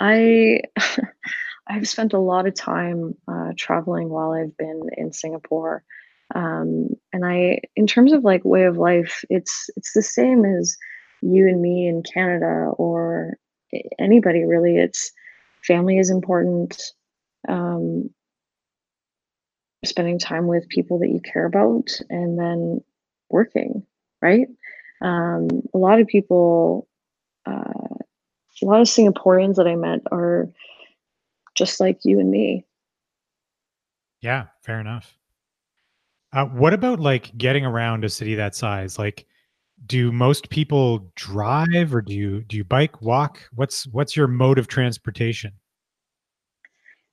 I 0.00 0.60
I've 1.68 1.88
spent 1.88 2.12
a 2.12 2.18
lot 2.18 2.46
of 2.46 2.54
time 2.54 3.14
uh, 3.28 3.52
traveling 3.56 4.08
while 4.08 4.32
I've 4.32 4.56
been 4.56 4.88
in 4.96 5.12
Singapore, 5.12 5.82
um, 6.34 6.88
and 7.12 7.24
I, 7.24 7.60
in 7.74 7.86
terms 7.86 8.12
of 8.12 8.24
like 8.24 8.44
way 8.44 8.64
of 8.64 8.76
life, 8.76 9.24
it's 9.30 9.70
it's 9.76 9.92
the 9.92 10.02
same 10.02 10.44
as 10.44 10.76
you 11.22 11.48
and 11.48 11.60
me 11.60 11.88
in 11.88 12.02
Canada 12.02 12.70
or 12.78 13.36
anybody 13.98 14.44
really. 14.44 14.76
It's 14.76 15.10
family 15.66 15.98
is 15.98 16.10
important. 16.10 16.80
Um, 17.48 18.10
spending 19.84 20.18
time 20.18 20.46
with 20.46 20.68
people 20.68 20.98
that 20.98 21.08
you 21.10 21.20
care 21.20 21.46
about, 21.46 21.88
and 22.10 22.38
then 22.38 22.80
working, 23.30 23.84
right? 24.22 24.48
Um, 25.00 25.48
a 25.74 25.78
lot 25.78 26.00
of 26.00 26.06
people, 26.06 26.88
uh, 27.46 27.85
a 28.62 28.66
lot 28.66 28.80
of 28.80 28.86
Singaporeans 28.86 29.56
that 29.56 29.66
I 29.66 29.76
met 29.76 30.00
are 30.10 30.48
just 31.54 31.80
like 31.80 32.00
you 32.04 32.20
and 32.20 32.30
me. 32.30 32.64
Yeah, 34.20 34.46
fair 34.62 34.80
enough. 34.80 35.16
Uh, 36.32 36.46
what 36.46 36.74
about 36.74 37.00
like 37.00 37.36
getting 37.38 37.64
around 37.64 38.04
a 38.04 38.08
city 38.08 38.34
that 38.34 38.54
size? 38.54 38.98
Like, 38.98 39.26
do 39.84 40.10
most 40.10 40.48
people 40.48 41.10
drive 41.14 41.94
or 41.94 42.00
do 42.00 42.14
you 42.14 42.42
do 42.44 42.56
you 42.56 42.64
bike 42.64 43.02
walk 43.02 43.42
what's 43.54 43.86
what's 43.88 44.16
your 44.16 44.26
mode 44.26 44.58
of 44.58 44.68
transportation 44.68 45.52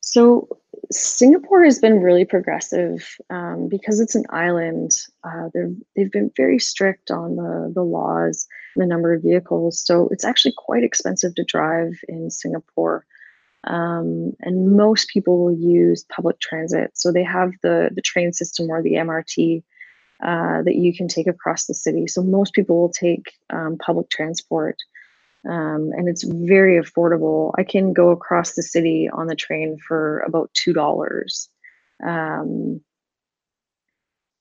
so 0.06 0.48
singapore 0.92 1.64
has 1.64 1.80
been 1.80 2.02
really 2.02 2.26
progressive 2.26 3.16
um, 3.30 3.68
because 3.70 4.00
it's 4.02 4.16
an 4.16 4.26
island. 4.30 4.92
Uh, 5.24 5.48
they've 5.96 6.12
been 6.12 6.30
very 6.36 6.60
strict 6.60 7.10
on 7.10 7.38
the, 7.38 7.72
the 7.74 7.84
laws 7.84 8.46
the 8.76 8.86
number 8.86 9.14
of 9.14 9.24
vehicles 9.24 9.80
so 9.80 10.10
it's 10.12 10.26
actually 10.26 10.54
quite 10.58 10.84
expensive 10.84 11.34
to 11.36 11.44
drive 11.44 11.94
in 12.08 12.30
singapore. 12.30 13.06
Um, 13.66 14.34
and 14.42 14.76
most 14.76 15.08
people 15.08 15.40
will 15.40 15.56
use 15.56 16.06
public 16.14 16.40
transit 16.42 16.92
so 16.96 17.12
they 17.12 17.24
have 17.24 17.54
the 17.64 17.90
the 17.96 18.02
train 18.02 18.34
system 18.34 18.70
or 18.70 18.84
the 18.84 18.96
mrt 18.96 19.64
uh, 20.24 20.62
that 20.64 20.76
you 20.76 20.96
can 20.96 21.08
take 21.10 21.28
across 21.28 21.66
the 21.66 21.74
city. 21.74 22.08
So 22.08 22.24
most 22.24 22.54
people 22.54 22.80
will 22.80 22.94
take 22.94 23.34
um, 23.50 23.78
public 23.78 24.10
transport, 24.10 24.78
um, 25.48 25.92
and 25.96 26.08
it's 26.08 26.24
very 26.24 26.82
affordable. 26.82 27.52
I 27.58 27.64
can 27.64 27.94
go 27.94 28.10
across 28.10 28.54
the 28.54 28.64
city 28.64 29.10
on 29.12 29.28
the 29.28 29.36
train 29.36 29.78
for 29.88 30.20
about 30.20 30.50
two 30.54 30.74
dollars. 30.74 31.50
Um, 32.06 32.82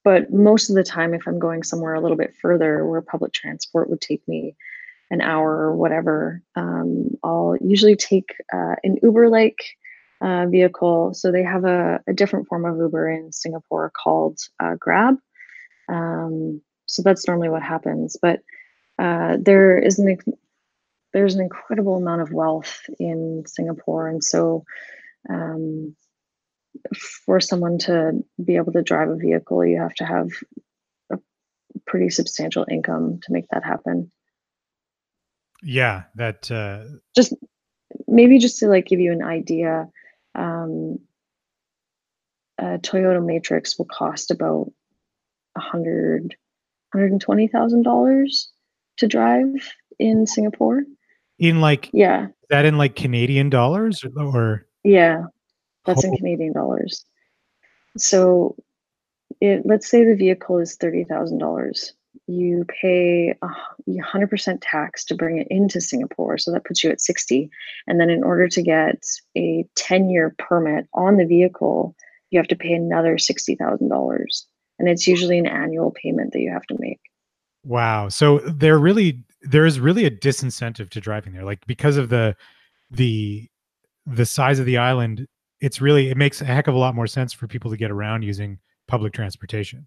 but 0.04 0.32
most 0.32 0.68
of 0.68 0.76
the 0.76 0.85
time, 0.85 1.14
if 1.14 1.26
I'm 1.26 1.38
going 1.38 1.62
somewhere 1.62 1.94
a 1.94 2.00
little 2.00 2.16
bit 2.16 2.35
further, 2.40 2.87
where 2.87 3.02
public 3.02 3.32
transport 3.32 3.88
would 3.88 4.00
take 4.00 4.26
me 4.26 4.56
an 5.11 5.21
hour 5.21 5.50
or 5.50 5.76
whatever, 5.76 6.42
um, 6.56 7.11
I'll 7.23 7.56
usually 7.61 7.97
take 7.97 8.35
uh, 8.52 8.75
an 8.82 8.99
Uber-like 9.02 9.59
uh, 10.21 10.47
vehicle. 10.47 11.14
So 11.14 11.30
they 11.30 11.42
have 11.42 11.64
a, 11.64 12.00
a, 12.06 12.12
different 12.12 12.47
form 12.47 12.64
of 12.64 12.76
Uber 12.76 13.11
in 13.11 13.32
Singapore 13.32 13.90
called 13.90 14.38
uh, 14.61 14.75
Grab. 14.78 15.16
Um, 15.88 16.62
so 16.87 17.02
that's 17.02 17.26
normally 17.26 17.49
what 17.49 17.62
happens. 17.62 18.16
But 18.21 18.40
uh, 18.99 19.37
there 19.40 19.78
is 19.78 19.99
an 19.99 20.16
there's 21.12 21.35
an 21.35 21.40
incredible 21.40 21.97
amount 21.97 22.23
of 22.23 22.33
wealth 22.33 22.81
in 22.99 23.45
Singapore, 23.47 24.09
and 24.09 24.23
so 24.23 24.64
um, 25.28 25.95
for 27.25 27.40
someone 27.40 27.78
to 27.78 28.25
be 28.42 28.57
able 28.57 28.73
to 28.73 28.83
drive 28.83 29.09
a 29.09 29.16
vehicle, 29.16 29.64
you 29.64 29.81
have 29.81 29.95
to 29.95 30.04
have 30.04 30.31
a 31.11 31.19
pretty 31.87 32.11
substantial 32.11 32.66
income 32.71 33.21
to 33.23 33.33
make 33.33 33.47
that 33.49 33.64
happen. 33.64 34.11
Yeah, 35.62 36.04
that 36.16 36.50
uh... 36.50 36.85
just 37.14 37.35
maybe 38.09 38.38
just 38.38 38.59
to 38.59 38.66
like 38.66 38.87
give 38.87 39.00
you 39.00 39.12
an 39.12 39.23
idea, 39.23 39.88
um, 40.35 40.99
a 42.59 42.78
Toyota 42.78 43.25
Matrix 43.25 43.78
will 43.78 43.87
cost 43.87 44.31
about 44.31 44.73
a 45.57 45.61
hundred, 45.61 46.35
hundred 46.92 47.12
and 47.12 47.21
twenty 47.21 47.49
thousand 47.49 47.83
dollars 47.83 48.50
to 48.97 49.07
drive 49.07 49.75
in 49.99 50.26
Singapore. 50.26 50.85
In 51.43 51.61
like 51.61 51.91
yeah, 51.93 52.29
that 52.51 52.65
in 52.65 52.79
like 52.79 52.95
Canadian 52.95 53.51
dollars 53.51 54.05
or 54.17 54.67
yeah, 54.85 55.25
that's 55.85 56.05
oh. 56.05 56.09
in 56.09 56.17
Canadian 56.17 56.53
dollars. 56.53 57.05
So, 57.99 58.57
it 59.41 59.63
let's 59.65 59.91
say 59.91 60.05
the 60.05 60.15
vehicle 60.15 60.59
is 60.59 60.77
thirty 60.77 61.05
thousand 61.05 61.39
dollars 61.39 61.95
you 62.27 62.65
pay 62.69 63.35
a 63.43 63.49
100% 63.89 64.59
tax 64.61 65.05
to 65.05 65.15
bring 65.15 65.39
it 65.39 65.47
into 65.51 65.81
Singapore. 65.81 66.39
So 66.39 66.53
that 66.53 66.65
puts 66.65 66.85
you 66.85 66.91
at 66.91 67.01
60. 67.01 67.51
And 67.87 68.01
then 68.01 68.11
in 68.11 68.23
order 68.23 68.49
to 68.49 68.63
get 68.63 69.05
a 69.37 69.65
10 69.77 70.11
year 70.11 70.35
permit 70.39 70.87
on 70.95 71.17
the 71.17 71.27
vehicle, 71.27 71.97
you 72.31 72.39
have 72.39 72.49
to 72.49 72.57
pay 72.57 72.73
another 72.73 73.17
$60,000. 73.17 74.43
And 74.79 74.89
it's 74.89 75.07
usually 75.07 75.39
an 75.39 75.47
annual 75.47 75.91
payment 75.91 76.33
that 76.33 76.41
you 76.41 76.51
have 76.51 76.67
to 76.67 76.77
make. 76.79 77.01
Wow. 77.65 78.09
So 78.09 78.39
they're 78.39 78.79
really 78.79 79.23
there 79.43 79.67
is 79.67 79.81
really 79.81 80.05
a 80.05 80.11
disincentive 80.11 80.91
to 80.91 81.01
driving 81.01 81.33
there. 81.33 81.45
Like 81.45 81.67
because 81.67 81.97
of 81.97 82.09
the 82.09 82.37
the 82.91 83.49
the 84.07 84.27
size 84.27 84.59
of 84.59 84.67
the 84.67 84.79
island, 84.79 85.27
it's 85.61 85.81
really 85.81 86.11
it 86.11 86.17
makes 86.17 86.41
a 86.41 86.45
heck 86.45 86.67
of 86.67 86.75
a 86.75 86.79
lot 86.79 86.95
more 86.95 87.07
sense 87.07 87.33
for 87.33 87.47
people 87.47 87.71
to 87.71 87.77
get 87.77 87.91
around 87.91 88.23
using 88.23 88.59
public 88.89 89.13
transportation. 89.13 89.87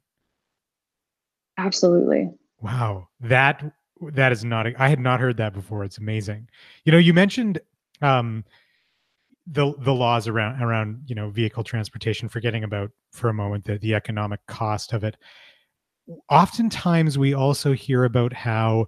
Absolutely. 1.58 2.32
Wow. 2.62 3.10
That 3.20 3.72
that 4.14 4.32
is 4.32 4.44
not 4.44 4.68
I 4.80 4.90
had 4.90 5.00
not 5.00 5.20
heard 5.20 5.38
that 5.38 5.54
before. 5.54 5.84
It's 5.84 5.98
amazing. 5.98 6.50
You 6.84 6.92
know, 6.92 6.98
you 6.98 7.14
mentioned 7.14 7.60
um 8.02 8.44
the 9.48 9.74
the 9.80 9.94
laws 9.94 10.28
around 10.28 10.62
around, 10.62 11.04
you 11.06 11.16
know, 11.16 11.30
vehicle 11.30 11.64
transportation, 11.64 12.28
forgetting 12.28 12.64
about 12.64 12.92
for 13.12 13.30
a 13.30 13.34
moment 13.34 13.66
the, 13.66 13.78
the 13.78 13.94
economic 13.94 14.40
cost 14.48 14.92
of 14.92 15.04
it. 15.04 15.18
Oftentimes 16.30 17.18
we 17.18 17.34
also 17.34 17.74
hear 17.74 18.04
about 18.04 18.34
how 18.34 18.88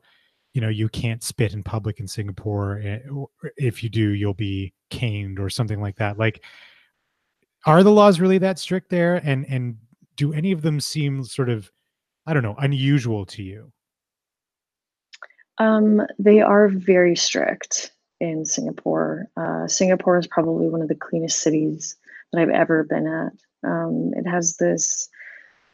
you 0.57 0.61
know 0.61 0.69
you 0.69 0.89
can't 0.89 1.21
spit 1.21 1.53
in 1.53 1.61
public 1.61 1.99
in 1.99 2.07
Singapore 2.07 2.81
eh, 2.83 2.97
if 3.57 3.83
you 3.83 3.89
do 3.89 4.09
you'll 4.09 4.33
be 4.33 4.73
caned 4.89 5.37
or 5.39 5.51
something 5.51 5.79
like 5.79 5.97
that. 5.97 6.17
Like 6.17 6.43
are 7.67 7.83
the 7.83 7.91
laws 7.91 8.19
really 8.19 8.39
that 8.39 8.57
strict 8.57 8.89
there 8.89 9.21
and 9.23 9.45
and 9.47 9.77
do 10.15 10.33
any 10.33 10.51
of 10.51 10.63
them 10.63 10.79
seem 10.79 11.23
sort 11.23 11.49
of 11.49 11.71
I 12.25 12.33
don't 12.33 12.41
know, 12.41 12.55
unusual 12.57 13.23
to 13.27 13.43
you? 13.43 13.71
Um, 15.59 16.01
they 16.17 16.41
are 16.41 16.69
very 16.69 17.15
strict 17.15 17.91
in 18.19 18.43
Singapore. 18.43 19.27
Uh, 19.37 19.67
Singapore 19.67 20.17
is 20.17 20.25
probably 20.25 20.69
one 20.69 20.81
of 20.81 20.87
the 20.87 20.95
cleanest 20.95 21.39
cities 21.39 21.95
that 22.33 22.41
I've 22.41 22.49
ever 22.49 22.83
been 22.83 23.05
at. 23.05 23.33
Um, 23.63 24.11
it 24.15 24.27
has 24.27 24.57
this 24.57 25.07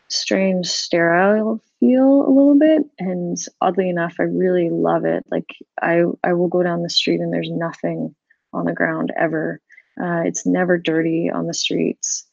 strange 0.09 0.67
sterile 0.67 1.61
feel 1.83 2.25
a 2.25 2.31
little 2.31 2.57
bit 2.57 2.83
and 2.99 3.37
oddly 3.59 3.89
enough 3.89 4.15
i 4.19 4.23
really 4.23 4.69
love 4.69 5.03
it. 5.03 5.23
Like 5.29 5.49
i 5.81 6.03
i 6.23 6.31
will 6.33 6.47
go 6.47 6.63
down 6.63 6.81
the 6.81 6.89
street 6.89 7.19
and 7.19 7.33
there's 7.33 7.51
nothing 7.51 8.15
on 8.53 8.65
the 8.65 8.73
ground 8.73 9.11
ever. 9.17 9.59
Uh, 10.01 10.21
it's 10.25 10.45
never 10.45 10.77
dirty 10.77 11.29
on 11.29 11.47
the 11.47 11.53
streets. 11.53 12.25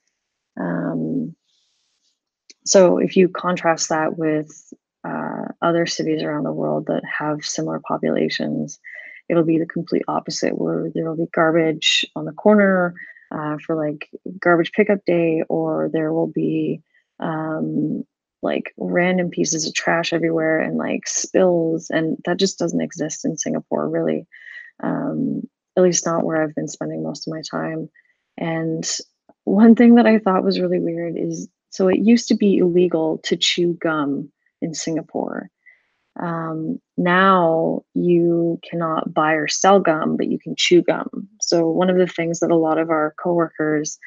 Um, 0.58 1.34
so 2.64 2.98
if 2.98 3.16
you 3.16 3.28
contrast 3.28 3.88
that 3.88 4.16
with 4.18 4.72
uh, 5.04 5.46
other 5.62 5.86
cities 5.86 6.22
around 6.22 6.44
the 6.44 6.52
world 6.52 6.86
that 6.86 7.02
have 7.18 7.44
similar 7.44 7.80
populations, 7.80 8.78
it'll 9.28 9.44
be 9.44 9.58
the 9.58 9.66
complete 9.66 10.02
opposite, 10.08 10.58
where 10.58 10.90
there 10.94 11.08
will 11.08 11.16
be 11.16 11.30
garbage 11.34 12.04
on 12.14 12.24
the 12.24 12.32
corner 12.32 12.94
uh, 13.32 13.56
for 13.64 13.74
like 13.76 14.08
garbage 14.38 14.72
pickup 14.72 15.04
day, 15.06 15.42
or 15.48 15.90
there 15.92 16.12
will 16.12 16.26
be 16.26 16.82
um, 17.18 18.04
like 18.42 18.72
random 18.78 19.30
pieces 19.30 19.66
of 19.66 19.74
trash 19.74 20.12
everywhere 20.12 20.60
and 20.60 20.78
like 20.78 21.06
spills, 21.06 21.90
and 21.90 22.16
that 22.24 22.38
just 22.38 22.58
doesn't 22.58 22.80
exist 22.80 23.24
in 23.24 23.36
Singapore, 23.36 23.88
really. 23.88 24.26
Um, 24.82 25.42
at 25.76 25.82
least 25.82 26.06
not 26.06 26.24
where 26.24 26.42
I've 26.42 26.54
been 26.54 26.68
spending 26.68 27.02
most 27.02 27.26
of 27.26 27.32
my 27.32 27.42
time. 27.48 27.88
And 28.38 28.88
one 29.44 29.74
thing 29.74 29.94
that 29.96 30.06
I 30.06 30.18
thought 30.18 30.44
was 30.44 30.60
really 30.60 30.80
weird 30.80 31.14
is 31.16 31.48
so 31.70 31.88
it 31.88 32.00
used 32.00 32.28
to 32.28 32.34
be 32.34 32.58
illegal 32.58 33.18
to 33.24 33.36
chew 33.36 33.74
gum 33.74 34.30
in 34.60 34.74
Singapore. 34.74 35.48
Um, 36.18 36.80
now 36.96 37.82
you 37.94 38.58
cannot 38.68 39.14
buy 39.14 39.34
or 39.34 39.48
sell 39.48 39.80
gum, 39.80 40.16
but 40.16 40.28
you 40.28 40.38
can 40.38 40.54
chew 40.56 40.82
gum. 40.82 41.28
So 41.40 41.68
one 41.68 41.88
of 41.88 41.96
the 41.96 42.08
things 42.08 42.40
that 42.40 42.50
a 42.50 42.56
lot 42.56 42.78
of 42.78 42.90
our 42.90 43.14
coworkers 43.22 43.98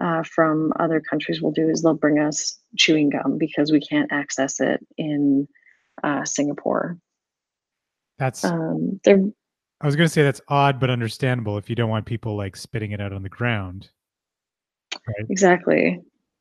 uh, 0.00 0.22
from 0.22 0.72
other 0.78 1.00
countries 1.00 1.40
will 1.40 1.52
do 1.52 1.68
is 1.68 1.82
they'll 1.82 1.94
bring 1.94 2.18
us 2.18 2.58
chewing 2.76 3.10
gum 3.10 3.38
because 3.38 3.70
we 3.70 3.80
can't 3.80 4.10
access 4.12 4.60
it 4.60 4.84
in 4.98 5.46
uh, 6.02 6.24
Singapore. 6.24 6.98
That's 8.18 8.44
um, 8.44 9.00
I 9.06 9.86
was 9.86 9.96
going 9.96 10.06
to 10.06 10.12
say 10.12 10.22
that's 10.22 10.40
odd 10.48 10.80
but 10.80 10.90
understandable 10.90 11.58
if 11.58 11.68
you 11.68 11.76
don't 11.76 11.90
want 11.90 12.06
people 12.06 12.36
like 12.36 12.56
spitting 12.56 12.92
it 12.92 13.00
out 13.00 13.12
on 13.12 13.22
the 13.22 13.28
ground. 13.28 13.90
Right? 15.06 15.26
Exactly. 15.28 16.00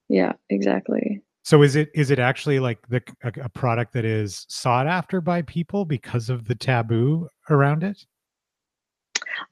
Yeah, 0.09 0.33
exactly. 0.49 1.21
So 1.43 1.61
is 1.61 1.75
it 1.75 1.89
is 1.93 2.09
it 2.09 2.19
actually 2.19 2.59
like 2.59 2.87
the 2.87 3.01
a, 3.23 3.33
a, 3.45 3.49
product 3.49 3.93
that 3.93 4.05
is 4.05 4.45
sought 4.47 4.87
after 4.87 5.19
by 5.19 5.41
people 5.41 5.83
because 5.83 6.29
of 6.29 6.45
the 6.45 6.55
taboo 6.55 7.27
around 7.49 7.83
it? 7.83 8.05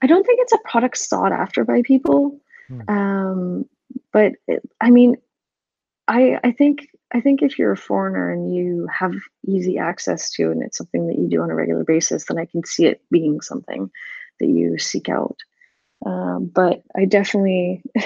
I 0.02 0.08
don't 0.08 0.26
think 0.26 0.40
it's 0.42 0.54
a 0.54 0.60
product 0.70 0.98
sought 0.98 1.34
after 1.34 1.66
by 1.66 1.82
people. 1.82 2.40
Hmm. 2.70 2.82
Um, 2.88 3.66
but 4.14 4.34
it, 4.48 4.62
I 4.82 4.90
mean, 4.90 5.18
I 6.08 6.40
I 6.44 6.52
think 6.52 6.88
I 7.14 7.22
think 7.22 7.42
if 7.42 7.60
you're 7.60 7.72
a 7.72 7.78
foreigner 7.78 8.32
and 8.32 8.54
you 8.54 8.88
have 8.88 9.14
easy 9.48 9.78
access 9.78 10.32
to 10.32 10.52
and 10.52 10.62
it's 10.62 10.78
something 10.78 11.08
that 11.08 11.18
you 11.18 11.28
do 11.28 11.42
on 11.42 11.52
a 11.52 11.56
regular 11.56 11.84
basis, 11.84 12.26
then 12.26 12.38
I 12.38 12.46
can 12.46 12.64
see 12.66 12.86
it 12.86 13.02
being 13.12 13.42
something 13.42 13.90
that 14.40 14.48
you 14.48 14.78
seek 14.78 15.10
out. 15.10 15.38
Um, 16.06 16.50
but 16.54 16.82
I 16.96 17.06
definitely 17.06 17.84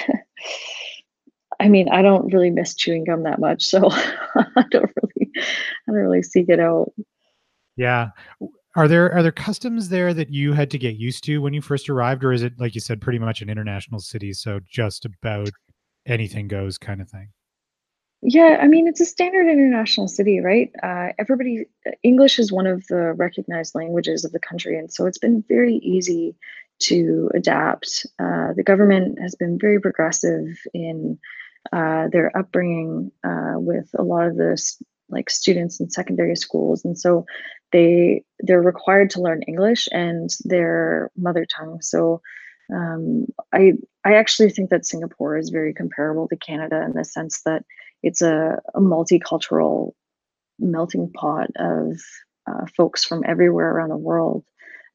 I 1.60 1.70
mean, 1.70 1.90
I 1.90 2.02
don't 2.02 2.34
really 2.34 2.52
miss 2.52 2.76
chewing 2.76 3.06
gum 3.06 3.24
that 3.24 3.40
much, 3.40 3.64
so 3.64 3.90
I 3.92 4.66
don't 4.72 4.92
really, 5.02 5.32
I 5.38 5.42
don't 5.88 5.96
really 5.96 6.24
seek 6.24 6.50
it 6.50 6.60
out. 6.60 6.92
Yeah. 7.78 8.10
Are 8.76 8.88
there 8.90 9.14
are 9.14 9.24
there 9.24 9.32
customs 9.32 9.88
there 9.88 10.14
that 10.14 10.30
you 10.30 10.52
had 10.52 10.70
to 10.72 10.78
get 10.78 10.96
used 10.96 11.24
to 11.26 11.42
when 11.42 11.54
you 11.54 11.62
first 11.62 11.90
arrived, 11.90 12.24
or 12.26 12.34
is 12.34 12.44
it 12.44 12.54
like 12.60 12.76
you 12.76 12.82
said, 12.82 13.02
pretty 13.02 13.20
much 13.20 13.42
an 13.42 13.50
international 13.50 14.02
city, 14.02 14.34
so 14.34 14.60
just 14.70 15.06
about 15.06 15.50
anything 16.06 16.48
goes 16.48 16.78
kind 16.78 17.02
of 17.02 17.10
thing? 17.10 17.30
Yeah, 18.22 18.58
I 18.60 18.68
mean, 18.68 18.88
it's 18.88 19.02
a 19.02 19.06
standard 19.06 19.48
international 19.48 20.08
city, 20.08 20.40
right? 20.40 20.72
Uh, 20.82 21.10
everybody, 21.20 21.66
English 22.02 22.40
is 22.40 22.52
one 22.52 22.66
of 22.66 22.88
the 22.88 23.14
recognized 23.14 23.76
languages 23.76 24.26
of 24.26 24.32
the 24.32 24.40
country, 24.40 24.80
and 24.80 24.92
so 24.92 25.06
it's 25.06 25.20
been 25.20 25.44
very 25.48 25.76
easy 25.76 26.36
to 26.80 27.30
adapt. 27.36 28.06
Uh, 28.18 28.54
the 28.56 28.64
government 28.64 29.20
has 29.22 29.36
been 29.36 29.60
very 29.60 29.80
progressive 29.80 30.58
in 30.74 31.20
uh, 31.72 32.08
their 32.12 32.36
upbringing 32.36 33.12
uh, 33.24 33.56
with 33.58 33.90
a 33.98 34.04
lot 34.04 34.28
of 34.28 34.38
the 34.38 34.60
like 35.10 35.30
students 35.30 35.80
in 35.80 35.90
secondary 35.90 36.36
schools, 36.36 36.84
and 36.84 36.98
so 36.98 37.26
they 37.72 38.24
they're 38.40 38.62
required 38.62 39.12
to 39.12 39.22
learn 39.22 39.44
English 39.44 39.88
and 39.92 40.30
their 40.46 41.12
mother 41.16 41.46
tongue. 41.46 41.80
So 41.82 42.22
um, 42.74 43.28
I 43.54 43.74
I 44.04 44.16
actually 44.16 44.50
think 44.50 44.70
that 44.70 44.86
Singapore 44.86 45.38
is 45.38 45.50
very 45.50 45.74
comparable 45.74 46.28
to 46.28 46.36
Canada 46.36 46.84
in 46.84 46.94
the 46.94 47.06
sense 47.06 47.42
that 47.46 47.64
it's 48.04 48.22
a, 48.22 48.60
a 48.74 48.80
multicultural 48.80 49.94
melting 50.60 51.12
pot 51.12 51.50
of 51.58 52.00
uh, 52.48 52.66
folks 52.78 53.04
from 53.04 53.24
everywhere 53.26 53.72
around 53.72 53.90
the 53.90 53.98
world. 53.98 54.44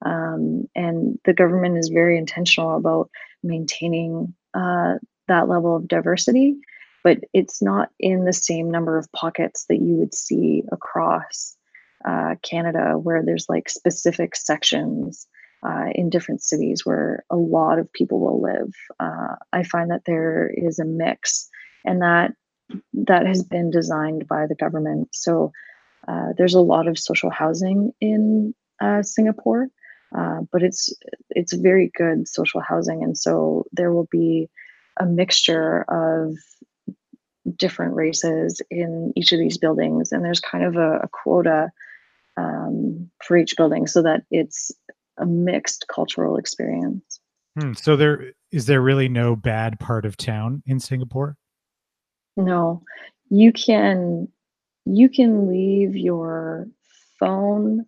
Um, 0.05 0.65
and 0.75 1.19
the 1.25 1.35
government 1.35 1.77
is 1.77 1.89
very 1.89 2.17
intentional 2.17 2.77
about 2.77 3.11
maintaining 3.43 4.35
uh, 4.55 4.95
that 5.29 5.49
level 5.49 5.77
of 5.77 5.89
diversity, 5.89 6.57
but 7.05 7.19
it's 7.35 7.61
not 7.61 7.91
in 7.99 8.25
the 8.25 8.33
same 8.33 8.71
number 8.71 8.97
of 8.97 9.13
pockets 9.13 9.67
that 9.69 9.77
you 9.77 9.95
would 9.97 10.15
see 10.15 10.63
across 10.73 11.57
uh, 12.07 12.37
Canada, 12.43 12.99
where 12.99 13.23
there's 13.23 13.47
like 13.49 13.69
specific 13.69 14.35
sections 14.35 15.27
uh, 15.63 15.87
in 15.95 16.11
different 16.11 16.43
cities 16.43 16.85
where 16.85 17.25
a 17.31 17.37
lot 17.37 17.79
of 17.79 17.93
people 17.93 18.21
will 18.21 18.41
live. 18.41 18.73
Uh, 18.99 19.37
I 19.53 19.63
find 19.63 19.91
that 19.91 20.05
there 20.07 20.51
is 20.55 20.79
a 20.79 20.85
mix, 20.85 21.49
and 21.85 22.03
that 22.03 22.33
that 22.93 23.27
has 23.27 23.43
been 23.43 23.71
designed 23.71 24.29
by 24.29 24.47
the 24.47 24.55
government. 24.55 25.09
So 25.13 25.53
uh, 26.07 26.29
there's 26.37 26.55
a 26.55 26.61
lot 26.61 26.87
of 26.89 26.99
social 26.99 27.31
housing 27.31 27.93
in 28.01 28.55
uh, 28.81 29.03
Singapore, 29.03 29.69
uh, 30.17 30.41
but 30.51 30.63
it's 30.63 30.93
it's 31.31 31.53
very 31.53 31.91
good 31.95 32.27
social 32.29 32.61
housing, 32.61 33.03
and 33.03 33.17
so 33.17 33.67
there 33.73 33.93
will 33.93 34.09
be 34.11 34.49
a 34.99 35.07
mixture 35.07 35.83
of 35.89 36.37
different 37.57 37.95
races 37.95 38.61
in 38.71 39.13
each 39.17 39.33
of 39.33 39.39
these 39.39 39.59
buildings, 39.59 40.13
and 40.13 40.25
there's 40.25 40.41
kind 40.41 40.65
of 40.65 40.77
a, 40.77 41.01
a 41.01 41.09
quota 41.09 41.71
um, 42.37 43.11
for 43.23 43.37
each 43.37 43.57
building 43.57 43.87
so 43.87 44.03
that 44.03 44.23
it's 44.31 44.73
a 45.21 45.27
mixed 45.27 45.87
cultural 45.89 46.37
experience. 46.37 47.21
Hmm, 47.59 47.73
so 47.75 47.97
there 47.97 48.33
is 48.53 48.67
there 48.67 48.81
really 48.81 49.09
no 49.09 49.37
bad 49.37 49.79
part 49.79 50.05
of 50.05 50.17
town 50.17 50.63
in 50.67 50.81
Singapore? 50.81 51.37
No, 52.37 52.83
you 53.29 53.53
can 53.53 54.29
you 54.87 55.09
can 55.09 55.49
leave 55.49 55.97
your 55.97 56.69
phone 57.19 57.87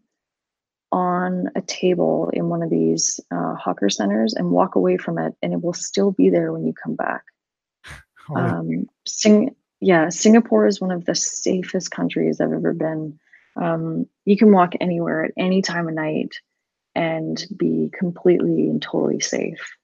on 0.90 1.48
a 1.56 1.62
table 1.62 2.30
in 2.34 2.48
one 2.48 2.62
of 2.62 2.68
these 2.68 3.18
uh, 3.30 3.54
hawker 3.54 3.88
centers 3.88 4.34
and 4.34 4.50
walk 4.50 4.74
away 4.74 4.98
from 4.98 5.18
it, 5.18 5.34
and 5.42 5.52
it 5.52 5.62
will 5.62 5.72
still 5.72 6.12
be 6.12 6.28
there 6.28 6.52
when 6.52 6.66
you 6.66 6.72
come 6.72 6.94
back. 6.94 7.22
Oh, 8.30 8.36
um, 8.36 8.86
Sing- 9.04 9.56
yeah, 9.80 10.08
Singapore 10.08 10.68
is 10.68 10.80
one 10.80 10.92
of 10.92 11.06
the 11.06 11.14
safest 11.16 11.90
countries 11.90 12.40
I've 12.40 12.52
ever 12.52 12.72
been. 12.72 13.18
Um, 13.56 14.06
you 14.24 14.36
can 14.36 14.52
walk 14.52 14.74
anywhere 14.80 15.24
at 15.24 15.32
any 15.36 15.60
time 15.60 15.88
of 15.88 15.94
night 15.94 16.36
and 16.94 17.44
be 17.56 17.90
completely 17.98 18.68
and 18.68 18.82
totally 18.82 19.20
safe. 19.20 19.76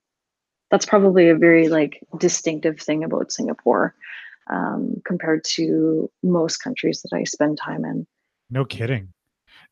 That's 0.71 0.87
probably 0.87 1.29
a 1.29 1.37
very 1.37 1.69
like 1.69 2.03
distinctive 2.19 2.81
thing 2.81 3.05
about 3.05 3.33
Singapore 3.33 3.95
um, 4.51 5.01
compared 5.05 5.45
to 5.45 6.11
most 6.23 6.59
countries 6.59 7.03
that 7.03 7.17
I 7.17 7.25
spend 7.25 7.59
time 7.59 7.85
in. 7.85 8.07
No 8.51 8.65
kidding. 8.65 9.13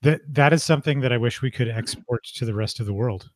That 0.03 0.21
that 0.35 0.53
is 0.53 0.63
something 0.63 1.01
that 1.01 1.13
I 1.13 1.17
wish 1.17 1.43
we 1.43 1.51
could 1.51 1.69
export 1.69 2.25
to 2.35 2.45
the 2.45 2.55
rest 2.55 2.81
of 2.81 2.87
the 2.87 2.95
world. 2.95 3.31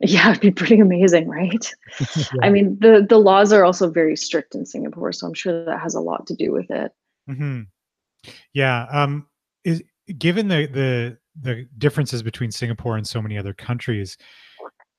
Yeah, 0.00 0.30
it'd 0.30 0.42
be 0.42 0.50
pretty 0.50 0.78
amazing, 0.78 1.26
right? 1.28 1.74
yeah. 2.16 2.24
I 2.42 2.50
mean, 2.50 2.78
the 2.80 3.06
the 3.08 3.18
laws 3.18 3.52
are 3.52 3.64
also 3.64 3.88
very 3.88 4.16
strict 4.16 4.54
in 4.54 4.66
Singapore, 4.66 5.12
so 5.12 5.26
I'm 5.26 5.34
sure 5.34 5.64
that 5.64 5.80
has 5.80 5.94
a 5.94 6.00
lot 6.00 6.26
to 6.26 6.34
do 6.34 6.52
with 6.52 6.70
it. 6.70 6.92
Mm-hmm. 7.28 7.62
Yeah. 8.52 8.86
Um. 8.90 9.26
Is 9.64 9.82
given 10.18 10.48
the 10.48 10.66
the 10.66 11.18
the 11.40 11.66
differences 11.78 12.22
between 12.22 12.50
Singapore 12.50 12.96
and 12.96 13.06
so 13.06 13.20
many 13.20 13.36
other 13.38 13.52
countries, 13.52 14.16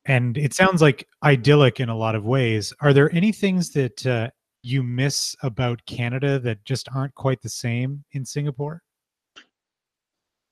and 0.05 0.37
it 0.37 0.53
sounds 0.53 0.81
like 0.81 1.07
idyllic 1.23 1.79
in 1.79 1.89
a 1.89 1.97
lot 1.97 2.15
of 2.15 2.25
ways. 2.25 2.73
Are 2.79 2.93
there 2.93 3.13
any 3.13 3.31
things 3.31 3.71
that 3.71 4.05
uh, 4.05 4.29
you 4.63 4.83
miss 4.83 5.35
about 5.43 5.85
Canada 5.85 6.39
that 6.39 6.63
just 6.65 6.87
aren't 6.93 7.15
quite 7.15 7.41
the 7.41 7.49
same 7.49 8.03
in 8.11 8.25
Singapore? 8.25 8.81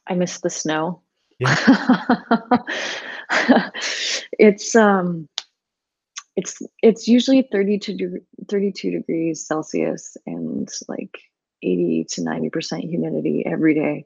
I 0.07 0.13
miss 0.13 0.39
the 0.39 0.49
snow. 0.49 1.01
Yeah. 1.39 1.55
it's 4.39 4.75
um 4.75 5.27
it's 6.35 6.61
it's 6.81 7.07
usually 7.07 7.47
32 7.51 8.19
32 8.47 8.91
degrees 8.91 9.45
Celsius 9.45 10.17
and 10.25 10.69
like 10.87 11.17
80 11.63 12.05
to 12.11 12.21
90% 12.21 12.89
humidity 12.89 13.45
every 13.45 13.73
day. 13.73 14.05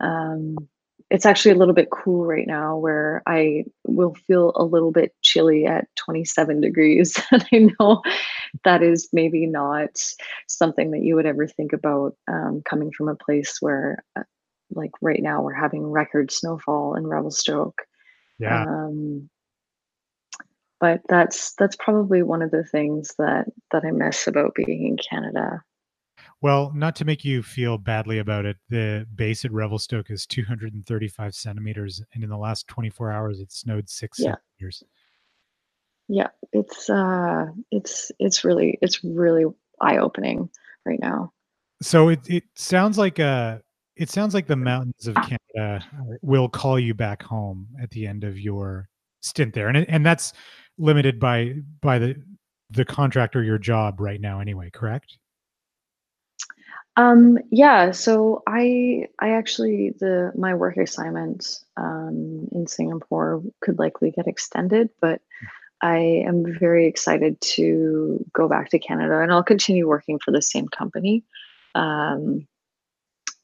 Um 0.00 0.56
it's 1.10 1.26
actually 1.26 1.52
a 1.52 1.56
little 1.56 1.74
bit 1.74 1.90
cool 1.90 2.24
right 2.24 2.46
now 2.46 2.76
where 2.76 3.22
I 3.26 3.64
will 3.86 4.14
feel 4.26 4.52
a 4.56 4.64
little 4.64 4.90
bit 4.90 5.14
chilly 5.22 5.66
at 5.66 5.86
27 5.96 6.60
degrees. 6.60 7.20
and 7.30 7.44
I 7.52 7.70
know 7.78 8.02
that 8.64 8.82
is 8.82 9.08
maybe 9.12 9.46
not 9.46 9.90
something 10.48 10.90
that 10.92 11.02
you 11.02 11.14
would 11.14 11.26
ever 11.26 11.46
think 11.46 11.72
about 11.72 12.16
um, 12.28 12.62
coming 12.64 12.90
from 12.90 13.08
a 13.08 13.16
place 13.16 13.58
where, 13.60 14.02
uh, 14.16 14.22
like 14.70 14.92
right 15.02 15.22
now, 15.22 15.42
we're 15.42 15.52
having 15.52 15.86
record 15.86 16.32
snowfall 16.32 16.94
in 16.94 17.06
Revelstoke. 17.06 17.82
Yeah. 18.38 18.64
Um, 18.64 19.28
but 20.80 21.00
that's 21.08 21.54
that's 21.54 21.76
probably 21.76 22.22
one 22.22 22.42
of 22.42 22.50
the 22.50 22.64
things 22.64 23.14
that 23.18 23.46
that 23.70 23.84
I 23.84 23.90
miss 23.90 24.26
about 24.26 24.54
being 24.54 24.86
in 24.86 24.96
Canada. 24.96 25.62
Well, 26.44 26.72
not 26.74 26.94
to 26.96 27.06
make 27.06 27.24
you 27.24 27.42
feel 27.42 27.78
badly 27.78 28.18
about 28.18 28.44
it, 28.44 28.58
the 28.68 29.06
base 29.14 29.46
at 29.46 29.50
Revelstoke 29.50 30.10
is 30.10 30.26
235 30.26 31.34
centimeters, 31.34 32.02
and 32.12 32.22
in 32.22 32.28
the 32.28 32.36
last 32.36 32.68
24 32.68 33.10
hours, 33.10 33.40
it 33.40 33.50
snowed 33.50 33.88
six 33.88 34.18
yeah. 34.18 34.34
centimeters. 34.58 34.82
Yeah, 36.06 36.28
it's 36.52 36.90
uh, 36.90 37.46
it's 37.70 38.12
it's 38.18 38.44
really 38.44 38.78
it's 38.82 39.02
really 39.02 39.46
eye 39.80 39.96
opening 39.96 40.50
right 40.84 41.00
now. 41.00 41.32
So 41.80 42.10
it 42.10 42.20
it 42.28 42.44
sounds 42.56 42.98
like 42.98 43.18
uh 43.18 43.60
it 43.96 44.10
sounds 44.10 44.34
like 44.34 44.46
the 44.46 44.54
mountains 44.54 45.06
of 45.06 45.14
Canada 45.14 45.82
will 46.20 46.50
call 46.50 46.78
you 46.78 46.92
back 46.92 47.22
home 47.22 47.68
at 47.80 47.88
the 47.88 48.06
end 48.06 48.22
of 48.22 48.38
your 48.38 48.90
stint 49.22 49.54
there, 49.54 49.68
and 49.68 49.88
and 49.88 50.04
that's 50.04 50.34
limited 50.76 51.18
by 51.18 51.54
by 51.80 51.98
the 51.98 52.22
the 52.68 52.84
contract 52.84 53.34
or 53.34 53.42
your 53.42 53.56
job 53.56 53.98
right 53.98 54.20
now 54.20 54.40
anyway. 54.40 54.68
Correct? 54.68 55.16
Um, 56.96 57.38
yeah, 57.50 57.90
so 57.90 58.42
I 58.46 59.08
I 59.18 59.30
actually 59.30 59.94
the 59.98 60.32
my 60.36 60.54
work 60.54 60.76
assignment 60.76 61.58
um, 61.76 62.48
in 62.52 62.66
Singapore 62.68 63.42
could 63.60 63.78
likely 63.78 64.12
get 64.12 64.28
extended, 64.28 64.90
but 65.00 65.20
I 65.82 66.22
am 66.26 66.44
very 66.58 66.86
excited 66.86 67.40
to 67.40 68.24
go 68.32 68.48
back 68.48 68.70
to 68.70 68.78
Canada, 68.78 69.20
and 69.20 69.32
I'll 69.32 69.42
continue 69.42 69.88
working 69.88 70.20
for 70.24 70.30
the 70.30 70.40
same 70.40 70.68
company. 70.68 71.24
Um, 71.74 72.46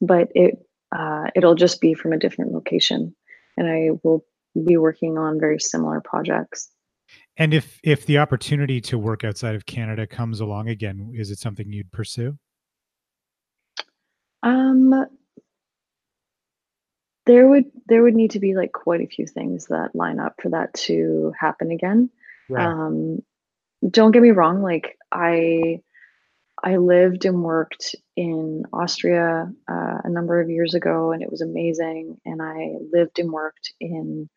but 0.00 0.28
it 0.34 0.64
uh, 0.96 1.26
it'll 1.34 1.56
just 1.56 1.80
be 1.80 1.94
from 1.94 2.12
a 2.12 2.18
different 2.18 2.52
location, 2.52 3.14
and 3.56 3.68
I 3.68 3.90
will 4.04 4.24
be 4.64 4.76
working 4.76 5.18
on 5.18 5.40
very 5.40 5.58
similar 5.58 6.00
projects. 6.00 6.70
And 7.36 7.52
if 7.52 7.80
if 7.82 8.06
the 8.06 8.18
opportunity 8.18 8.80
to 8.82 8.96
work 8.96 9.24
outside 9.24 9.56
of 9.56 9.66
Canada 9.66 10.06
comes 10.06 10.38
along 10.38 10.68
again, 10.68 11.12
is 11.14 11.32
it 11.32 11.38
something 11.38 11.72
you'd 11.72 11.90
pursue? 11.90 12.38
Um, 14.42 15.06
there 17.26 17.46
would 17.46 17.66
there 17.86 18.02
would 18.02 18.14
need 18.14 18.32
to 18.32 18.40
be 18.40 18.54
like 18.54 18.72
quite 18.72 19.00
a 19.00 19.06
few 19.06 19.26
things 19.26 19.66
that 19.66 19.94
line 19.94 20.18
up 20.18 20.40
for 20.40 20.50
that 20.50 20.72
to 20.74 21.32
happen 21.38 21.70
again. 21.70 22.10
Right. 22.48 22.66
Um, 22.66 23.22
don't 23.88 24.12
get 24.12 24.22
me 24.22 24.30
wrong, 24.30 24.62
like 24.62 24.98
I 25.12 25.80
I 26.62 26.76
lived 26.76 27.24
and 27.24 27.42
worked 27.42 27.94
in 28.16 28.64
Austria 28.72 29.50
uh, 29.68 29.98
a 30.04 30.10
number 30.10 30.40
of 30.40 30.50
years 30.50 30.74
ago, 30.74 31.12
and 31.12 31.22
it 31.22 31.30
was 31.30 31.40
amazing. 31.40 32.20
And 32.26 32.42
I 32.42 32.74
lived 32.92 33.18
and 33.18 33.32
worked 33.32 33.72
in 33.80 34.28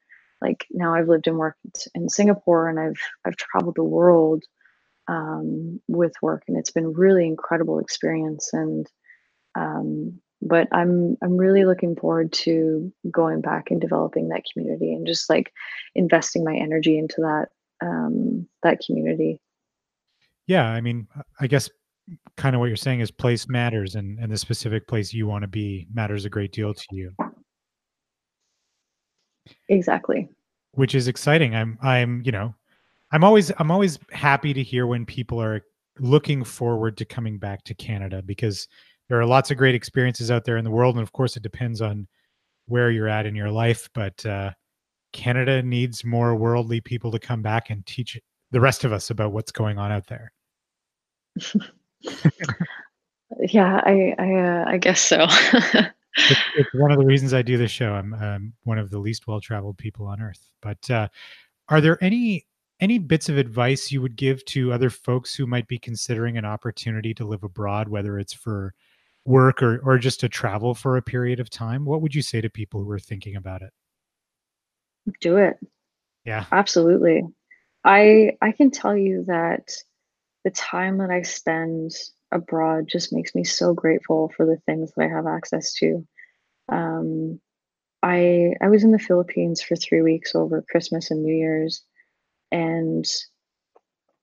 like 0.41 0.65
now 0.71 0.93
I've 0.93 1.07
lived 1.07 1.27
and 1.27 1.37
worked 1.37 1.87
in 1.95 2.09
Singapore, 2.09 2.69
and 2.69 2.79
I've 2.79 2.99
I've 3.25 3.37
traveled 3.37 3.75
the 3.75 3.83
world 3.83 4.43
um, 5.07 5.81
with 5.87 6.13
work, 6.21 6.43
and 6.47 6.57
it's 6.57 6.71
been 6.71 6.93
really 6.93 7.25
incredible 7.25 7.79
experience. 7.79 8.51
And 8.53 8.87
um, 9.55 10.19
but 10.41 10.67
I'm 10.71 11.17
I'm 11.21 11.37
really 11.37 11.65
looking 11.65 11.95
forward 11.95 12.31
to 12.33 12.91
going 13.09 13.41
back 13.41 13.71
and 13.71 13.79
developing 13.79 14.29
that 14.29 14.43
community 14.51 14.93
and 14.93 15.07
just 15.07 15.29
like 15.29 15.53
investing 15.95 16.43
my 16.43 16.55
energy 16.55 16.97
into 16.97 17.21
that 17.21 17.49
um, 17.81 18.47
that 18.61 18.79
community. 18.85 19.39
Yeah, 20.47 20.67
I 20.67 20.81
mean, 20.81 21.07
I 21.39 21.47
guess 21.47 21.69
kind 22.35 22.55
of 22.55 22.59
what 22.59 22.67
you're 22.67 22.75
saying 22.75 22.99
is 22.99 23.11
place 23.11 23.47
matters, 23.47 23.95
and 23.95 24.19
and 24.19 24.31
the 24.31 24.37
specific 24.37 24.87
place 24.87 25.13
you 25.13 25.27
want 25.27 25.43
to 25.43 25.47
be 25.47 25.87
matters 25.93 26.25
a 26.25 26.29
great 26.29 26.51
deal 26.51 26.73
to 26.73 26.85
you. 26.91 27.11
Exactly. 29.69 30.29
Which 30.71 30.95
is 30.95 31.07
exciting. 31.07 31.55
I'm 31.55 31.77
I'm 31.81 32.21
you 32.25 32.31
know, 32.31 32.53
I'm 33.11 33.23
always 33.23 33.51
I'm 33.59 33.71
always 33.71 33.99
happy 34.11 34.53
to 34.53 34.63
hear 34.63 34.87
when 34.87 35.05
people 35.05 35.41
are 35.41 35.61
looking 35.99 36.43
forward 36.43 36.97
to 36.97 37.05
coming 37.05 37.37
back 37.37 37.63
to 37.65 37.75
Canada 37.75 38.21
because 38.21 38.67
there 39.09 39.19
are 39.19 39.25
lots 39.25 39.51
of 39.51 39.57
great 39.57 39.75
experiences 39.75 40.31
out 40.31 40.45
there 40.45 40.57
in 40.57 40.63
the 40.63 40.71
world, 40.71 40.95
and 40.95 41.03
of 41.03 41.11
course, 41.11 41.35
it 41.35 41.43
depends 41.43 41.81
on 41.81 42.07
where 42.67 42.89
you're 42.91 43.09
at 43.09 43.25
in 43.25 43.35
your 43.35 43.51
life. 43.51 43.89
But 43.93 44.25
uh, 44.25 44.51
Canada 45.11 45.61
needs 45.61 46.03
more 46.03 46.35
worldly 46.35 46.81
people 46.81 47.11
to 47.11 47.19
come 47.19 47.41
back 47.41 47.69
and 47.69 47.85
teach 47.85 48.19
the 48.51 48.61
rest 48.61 48.83
of 48.83 48.93
us 48.93 49.09
about 49.09 49.31
what's 49.31 49.51
going 49.51 49.77
on 49.77 49.91
out 49.91 50.07
there. 50.07 50.31
yeah, 53.39 53.81
I 53.83 54.15
I, 54.17 54.33
uh, 54.35 54.65
I 54.67 54.77
guess 54.77 55.01
so. 55.01 55.25
it's, 56.17 56.39
it's, 56.55 56.73
one 56.73 56.91
of 56.91 56.99
the 56.99 57.05
reasons 57.05 57.33
I 57.33 57.41
do 57.41 57.57
this 57.57 57.71
show. 57.71 57.93
I'm 57.93 58.13
um, 58.13 58.53
one 58.63 58.77
of 58.77 58.89
the 58.89 58.99
least 58.99 59.27
well-traveled 59.27 59.77
people 59.77 60.05
on 60.05 60.21
earth. 60.21 60.49
But 60.61 60.89
uh, 60.89 61.07
are 61.69 61.81
there 61.81 61.97
any 62.01 62.45
any 62.79 62.99
bits 62.99 63.29
of 63.29 63.37
advice 63.37 63.91
you 63.91 64.01
would 64.01 64.15
give 64.15 64.43
to 64.45 64.73
other 64.73 64.89
folks 64.89 65.33
who 65.33 65.45
might 65.45 65.67
be 65.67 65.79
considering 65.79 66.37
an 66.37 66.45
opportunity 66.45 67.13
to 67.13 67.25
live 67.25 67.43
abroad, 67.43 67.87
whether 67.87 68.19
it's 68.19 68.33
for 68.33 68.73
work 69.25 69.63
or 69.63 69.79
or 69.83 69.97
just 69.97 70.19
to 70.21 70.29
travel 70.29 70.73
for 70.73 70.97
a 70.97 71.01
period 71.01 71.39
of 71.39 71.49
time, 71.49 71.85
what 71.85 72.01
would 72.01 72.15
you 72.15 72.21
say 72.21 72.41
to 72.41 72.49
people 72.49 72.83
who 72.83 72.89
are 72.91 72.99
thinking 72.99 73.35
about 73.35 73.61
it? 73.61 73.71
Do 75.21 75.37
it. 75.37 75.57
Yeah. 76.25 76.45
Absolutely. 76.51 77.23
I 77.83 78.37
I 78.41 78.51
can 78.51 78.71
tell 78.71 78.95
you 78.95 79.25
that 79.27 79.71
the 80.43 80.51
time 80.51 80.97
that 80.97 81.09
I 81.09 81.21
spend 81.21 81.91
abroad 82.31 82.87
just 82.87 83.13
makes 83.13 83.35
me 83.35 83.43
so 83.43 83.73
grateful 83.73 84.31
for 84.35 84.45
the 84.45 84.57
things 84.65 84.91
that 84.95 85.03
I 85.03 85.07
have 85.07 85.27
access 85.27 85.73
to. 85.75 86.05
Um, 86.69 87.39
I 88.01 88.53
I 88.61 88.67
was 88.67 88.83
in 88.83 88.91
the 88.91 88.99
Philippines 88.99 89.61
for 89.61 89.75
three 89.75 90.01
weeks 90.01 90.35
over 90.35 90.63
Christmas 90.69 91.11
and 91.11 91.23
New 91.23 91.35
Year's, 91.35 91.83
and 92.51 93.05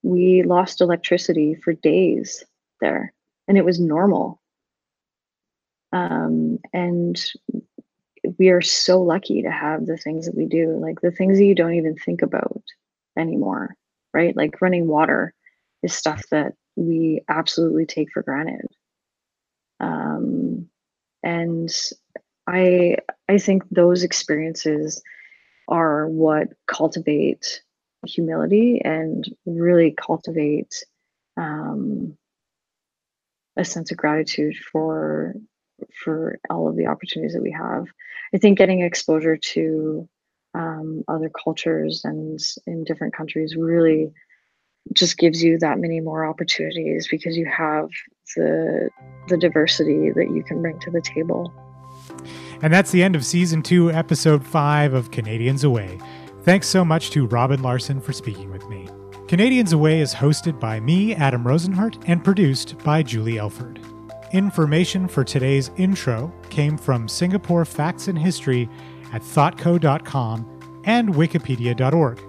we 0.02 0.42
lost 0.42 0.80
electricity 0.80 1.54
for 1.54 1.72
days 1.72 2.44
there, 2.80 3.12
and 3.48 3.58
it 3.58 3.64
was 3.64 3.78
normal. 3.78 4.39
Um, 5.92 6.58
and 6.72 7.20
we 8.38 8.50
are 8.50 8.60
so 8.60 9.00
lucky 9.00 9.42
to 9.42 9.50
have 9.50 9.86
the 9.86 9.96
things 9.96 10.26
that 10.26 10.36
we 10.36 10.46
do, 10.46 10.78
like 10.80 11.00
the 11.00 11.10
things 11.10 11.38
that 11.38 11.44
you 11.44 11.54
don't 11.54 11.74
even 11.74 11.96
think 11.96 12.22
about 12.22 12.62
anymore, 13.16 13.76
right? 14.12 14.36
Like 14.36 14.60
running 14.60 14.86
water 14.86 15.34
is 15.82 15.94
stuff 15.94 16.22
that 16.30 16.54
we 16.76 17.22
absolutely 17.28 17.86
take 17.86 18.10
for 18.12 18.22
granted. 18.22 18.66
Um, 19.80 20.68
and 21.22 21.70
I 22.46 22.96
I 23.28 23.38
think 23.38 23.64
those 23.70 24.02
experiences 24.02 25.02
are 25.68 26.06
what 26.08 26.48
cultivate 26.66 27.62
humility 28.06 28.80
and 28.84 29.24
really 29.46 29.92
cultivate 29.92 30.84
um, 31.36 32.16
a 33.56 33.64
sense 33.64 33.90
of 33.90 33.96
gratitude 33.96 34.56
for 34.72 35.34
for 36.04 36.38
all 36.48 36.68
of 36.68 36.76
the 36.76 36.86
opportunities 36.86 37.34
that 37.34 37.42
we 37.42 37.52
have. 37.52 37.86
I 38.34 38.38
think 38.38 38.58
getting 38.58 38.80
exposure 38.80 39.36
to 39.36 40.08
um, 40.54 41.04
other 41.08 41.30
cultures 41.30 42.02
and 42.04 42.40
in 42.66 42.84
different 42.84 43.14
countries 43.14 43.56
really 43.56 44.12
just 44.94 45.18
gives 45.18 45.42
you 45.42 45.58
that 45.58 45.78
many 45.78 46.00
more 46.00 46.24
opportunities 46.24 47.06
because 47.08 47.36
you 47.36 47.46
have 47.46 47.88
the 48.36 48.90
the 49.28 49.36
diversity 49.36 50.10
that 50.10 50.30
you 50.34 50.42
can 50.42 50.60
bring 50.62 50.78
to 50.80 50.90
the 50.90 51.00
table. 51.00 51.52
And 52.62 52.72
that's 52.72 52.90
the 52.90 53.02
end 53.02 53.16
of 53.16 53.24
season 53.24 53.62
two, 53.62 53.90
episode 53.90 54.44
five 54.44 54.92
of 54.92 55.10
Canadians 55.10 55.64
Away. 55.64 55.98
Thanks 56.42 56.66
so 56.66 56.84
much 56.84 57.10
to 57.10 57.26
Robin 57.26 57.62
Larson 57.62 58.00
for 58.00 58.12
speaking 58.12 58.50
with 58.50 58.68
me. 58.68 58.88
Canadians 59.28 59.72
Away 59.72 60.00
is 60.00 60.14
hosted 60.14 60.58
by 60.58 60.80
me, 60.80 61.14
Adam 61.14 61.44
Rozenhart, 61.44 62.02
and 62.06 62.24
produced 62.24 62.76
by 62.78 63.02
Julie 63.02 63.38
Elford. 63.38 63.78
Information 64.32 65.08
for 65.08 65.24
today's 65.24 65.72
intro 65.76 66.32
came 66.50 66.78
from 66.78 67.08
Singapore 67.08 67.64
Facts 67.64 68.06
and 68.06 68.16
History 68.16 68.68
at 69.12 69.22
thoughtco.com 69.22 70.46
and 70.84 71.08
wikipedia.org. 71.08 72.22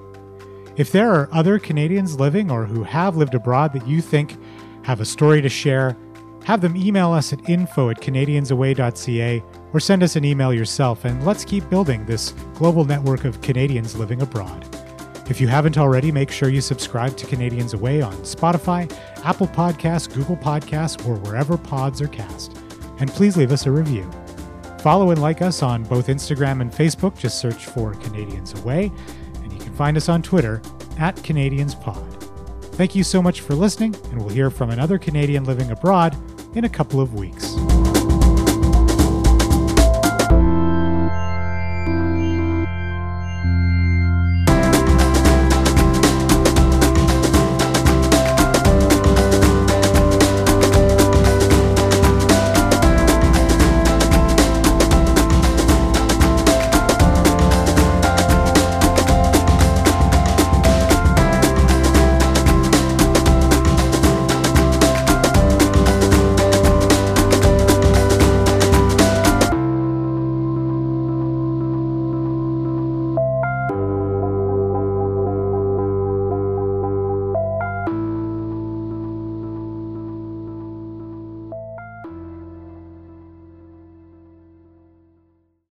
If 0.77 0.91
there 0.91 1.11
are 1.11 1.29
other 1.31 1.59
Canadians 1.59 2.19
living 2.19 2.49
or 2.49 2.65
who 2.65 2.81
have 2.83 3.17
lived 3.17 3.35
abroad 3.35 3.73
that 3.73 3.87
you 3.87 4.01
think 4.01 4.35
have 4.83 4.99
a 4.99 5.05
story 5.05 5.43
to 5.43 5.49
share, 5.49 5.95
have 6.43 6.61
them 6.61 6.75
email 6.75 7.11
us 7.11 7.33
at 7.33 7.47
info 7.47 7.91
at 7.91 8.01
canadiansaway.ca 8.01 9.43
or 9.71 9.79
send 9.79 10.01
us 10.01 10.15
an 10.15 10.25
email 10.25 10.51
yourself 10.51 11.05
and 11.05 11.23
let's 11.23 11.45
keep 11.45 11.69
building 11.69 12.03
this 12.07 12.31
global 12.55 12.83
network 12.83 13.25
of 13.25 13.41
Canadians 13.41 13.95
living 13.95 14.23
abroad. 14.23 14.80
If 15.31 15.39
you 15.39 15.47
haven't 15.47 15.77
already, 15.77 16.11
make 16.11 16.29
sure 16.29 16.49
you 16.49 16.59
subscribe 16.59 17.15
to 17.15 17.25
Canadians 17.25 17.73
Away 17.73 18.01
on 18.01 18.13
Spotify, 18.17 18.91
Apple 19.23 19.47
Podcasts, 19.47 20.13
Google 20.13 20.35
Podcasts, 20.35 21.07
or 21.07 21.15
wherever 21.19 21.57
pods 21.57 22.01
are 22.01 22.09
cast. 22.09 22.57
And 22.99 23.09
please 23.09 23.37
leave 23.37 23.53
us 23.53 23.65
a 23.65 23.71
review. 23.71 24.11
Follow 24.79 25.11
and 25.11 25.21
like 25.21 25.41
us 25.41 25.63
on 25.63 25.83
both 25.83 26.07
Instagram 26.07 26.59
and 26.59 26.69
Facebook. 26.69 27.17
Just 27.17 27.39
search 27.39 27.65
for 27.67 27.93
Canadians 27.93 28.53
Away. 28.55 28.91
And 29.35 29.53
you 29.53 29.59
can 29.59 29.73
find 29.73 29.95
us 29.95 30.09
on 30.09 30.21
Twitter 30.21 30.61
at 30.99 31.15
Canadians 31.23 31.75
Pod. 31.75 32.05
Thank 32.75 32.93
you 32.93 33.05
so 33.05 33.21
much 33.21 33.39
for 33.39 33.55
listening, 33.55 33.95
and 34.11 34.19
we'll 34.19 34.35
hear 34.35 34.49
from 34.49 34.69
another 34.69 34.97
Canadian 34.97 35.45
living 35.45 35.71
abroad 35.71 36.13
in 36.57 36.65
a 36.65 36.69
couple 36.69 36.99
of 36.99 37.13
weeks. 37.13 37.55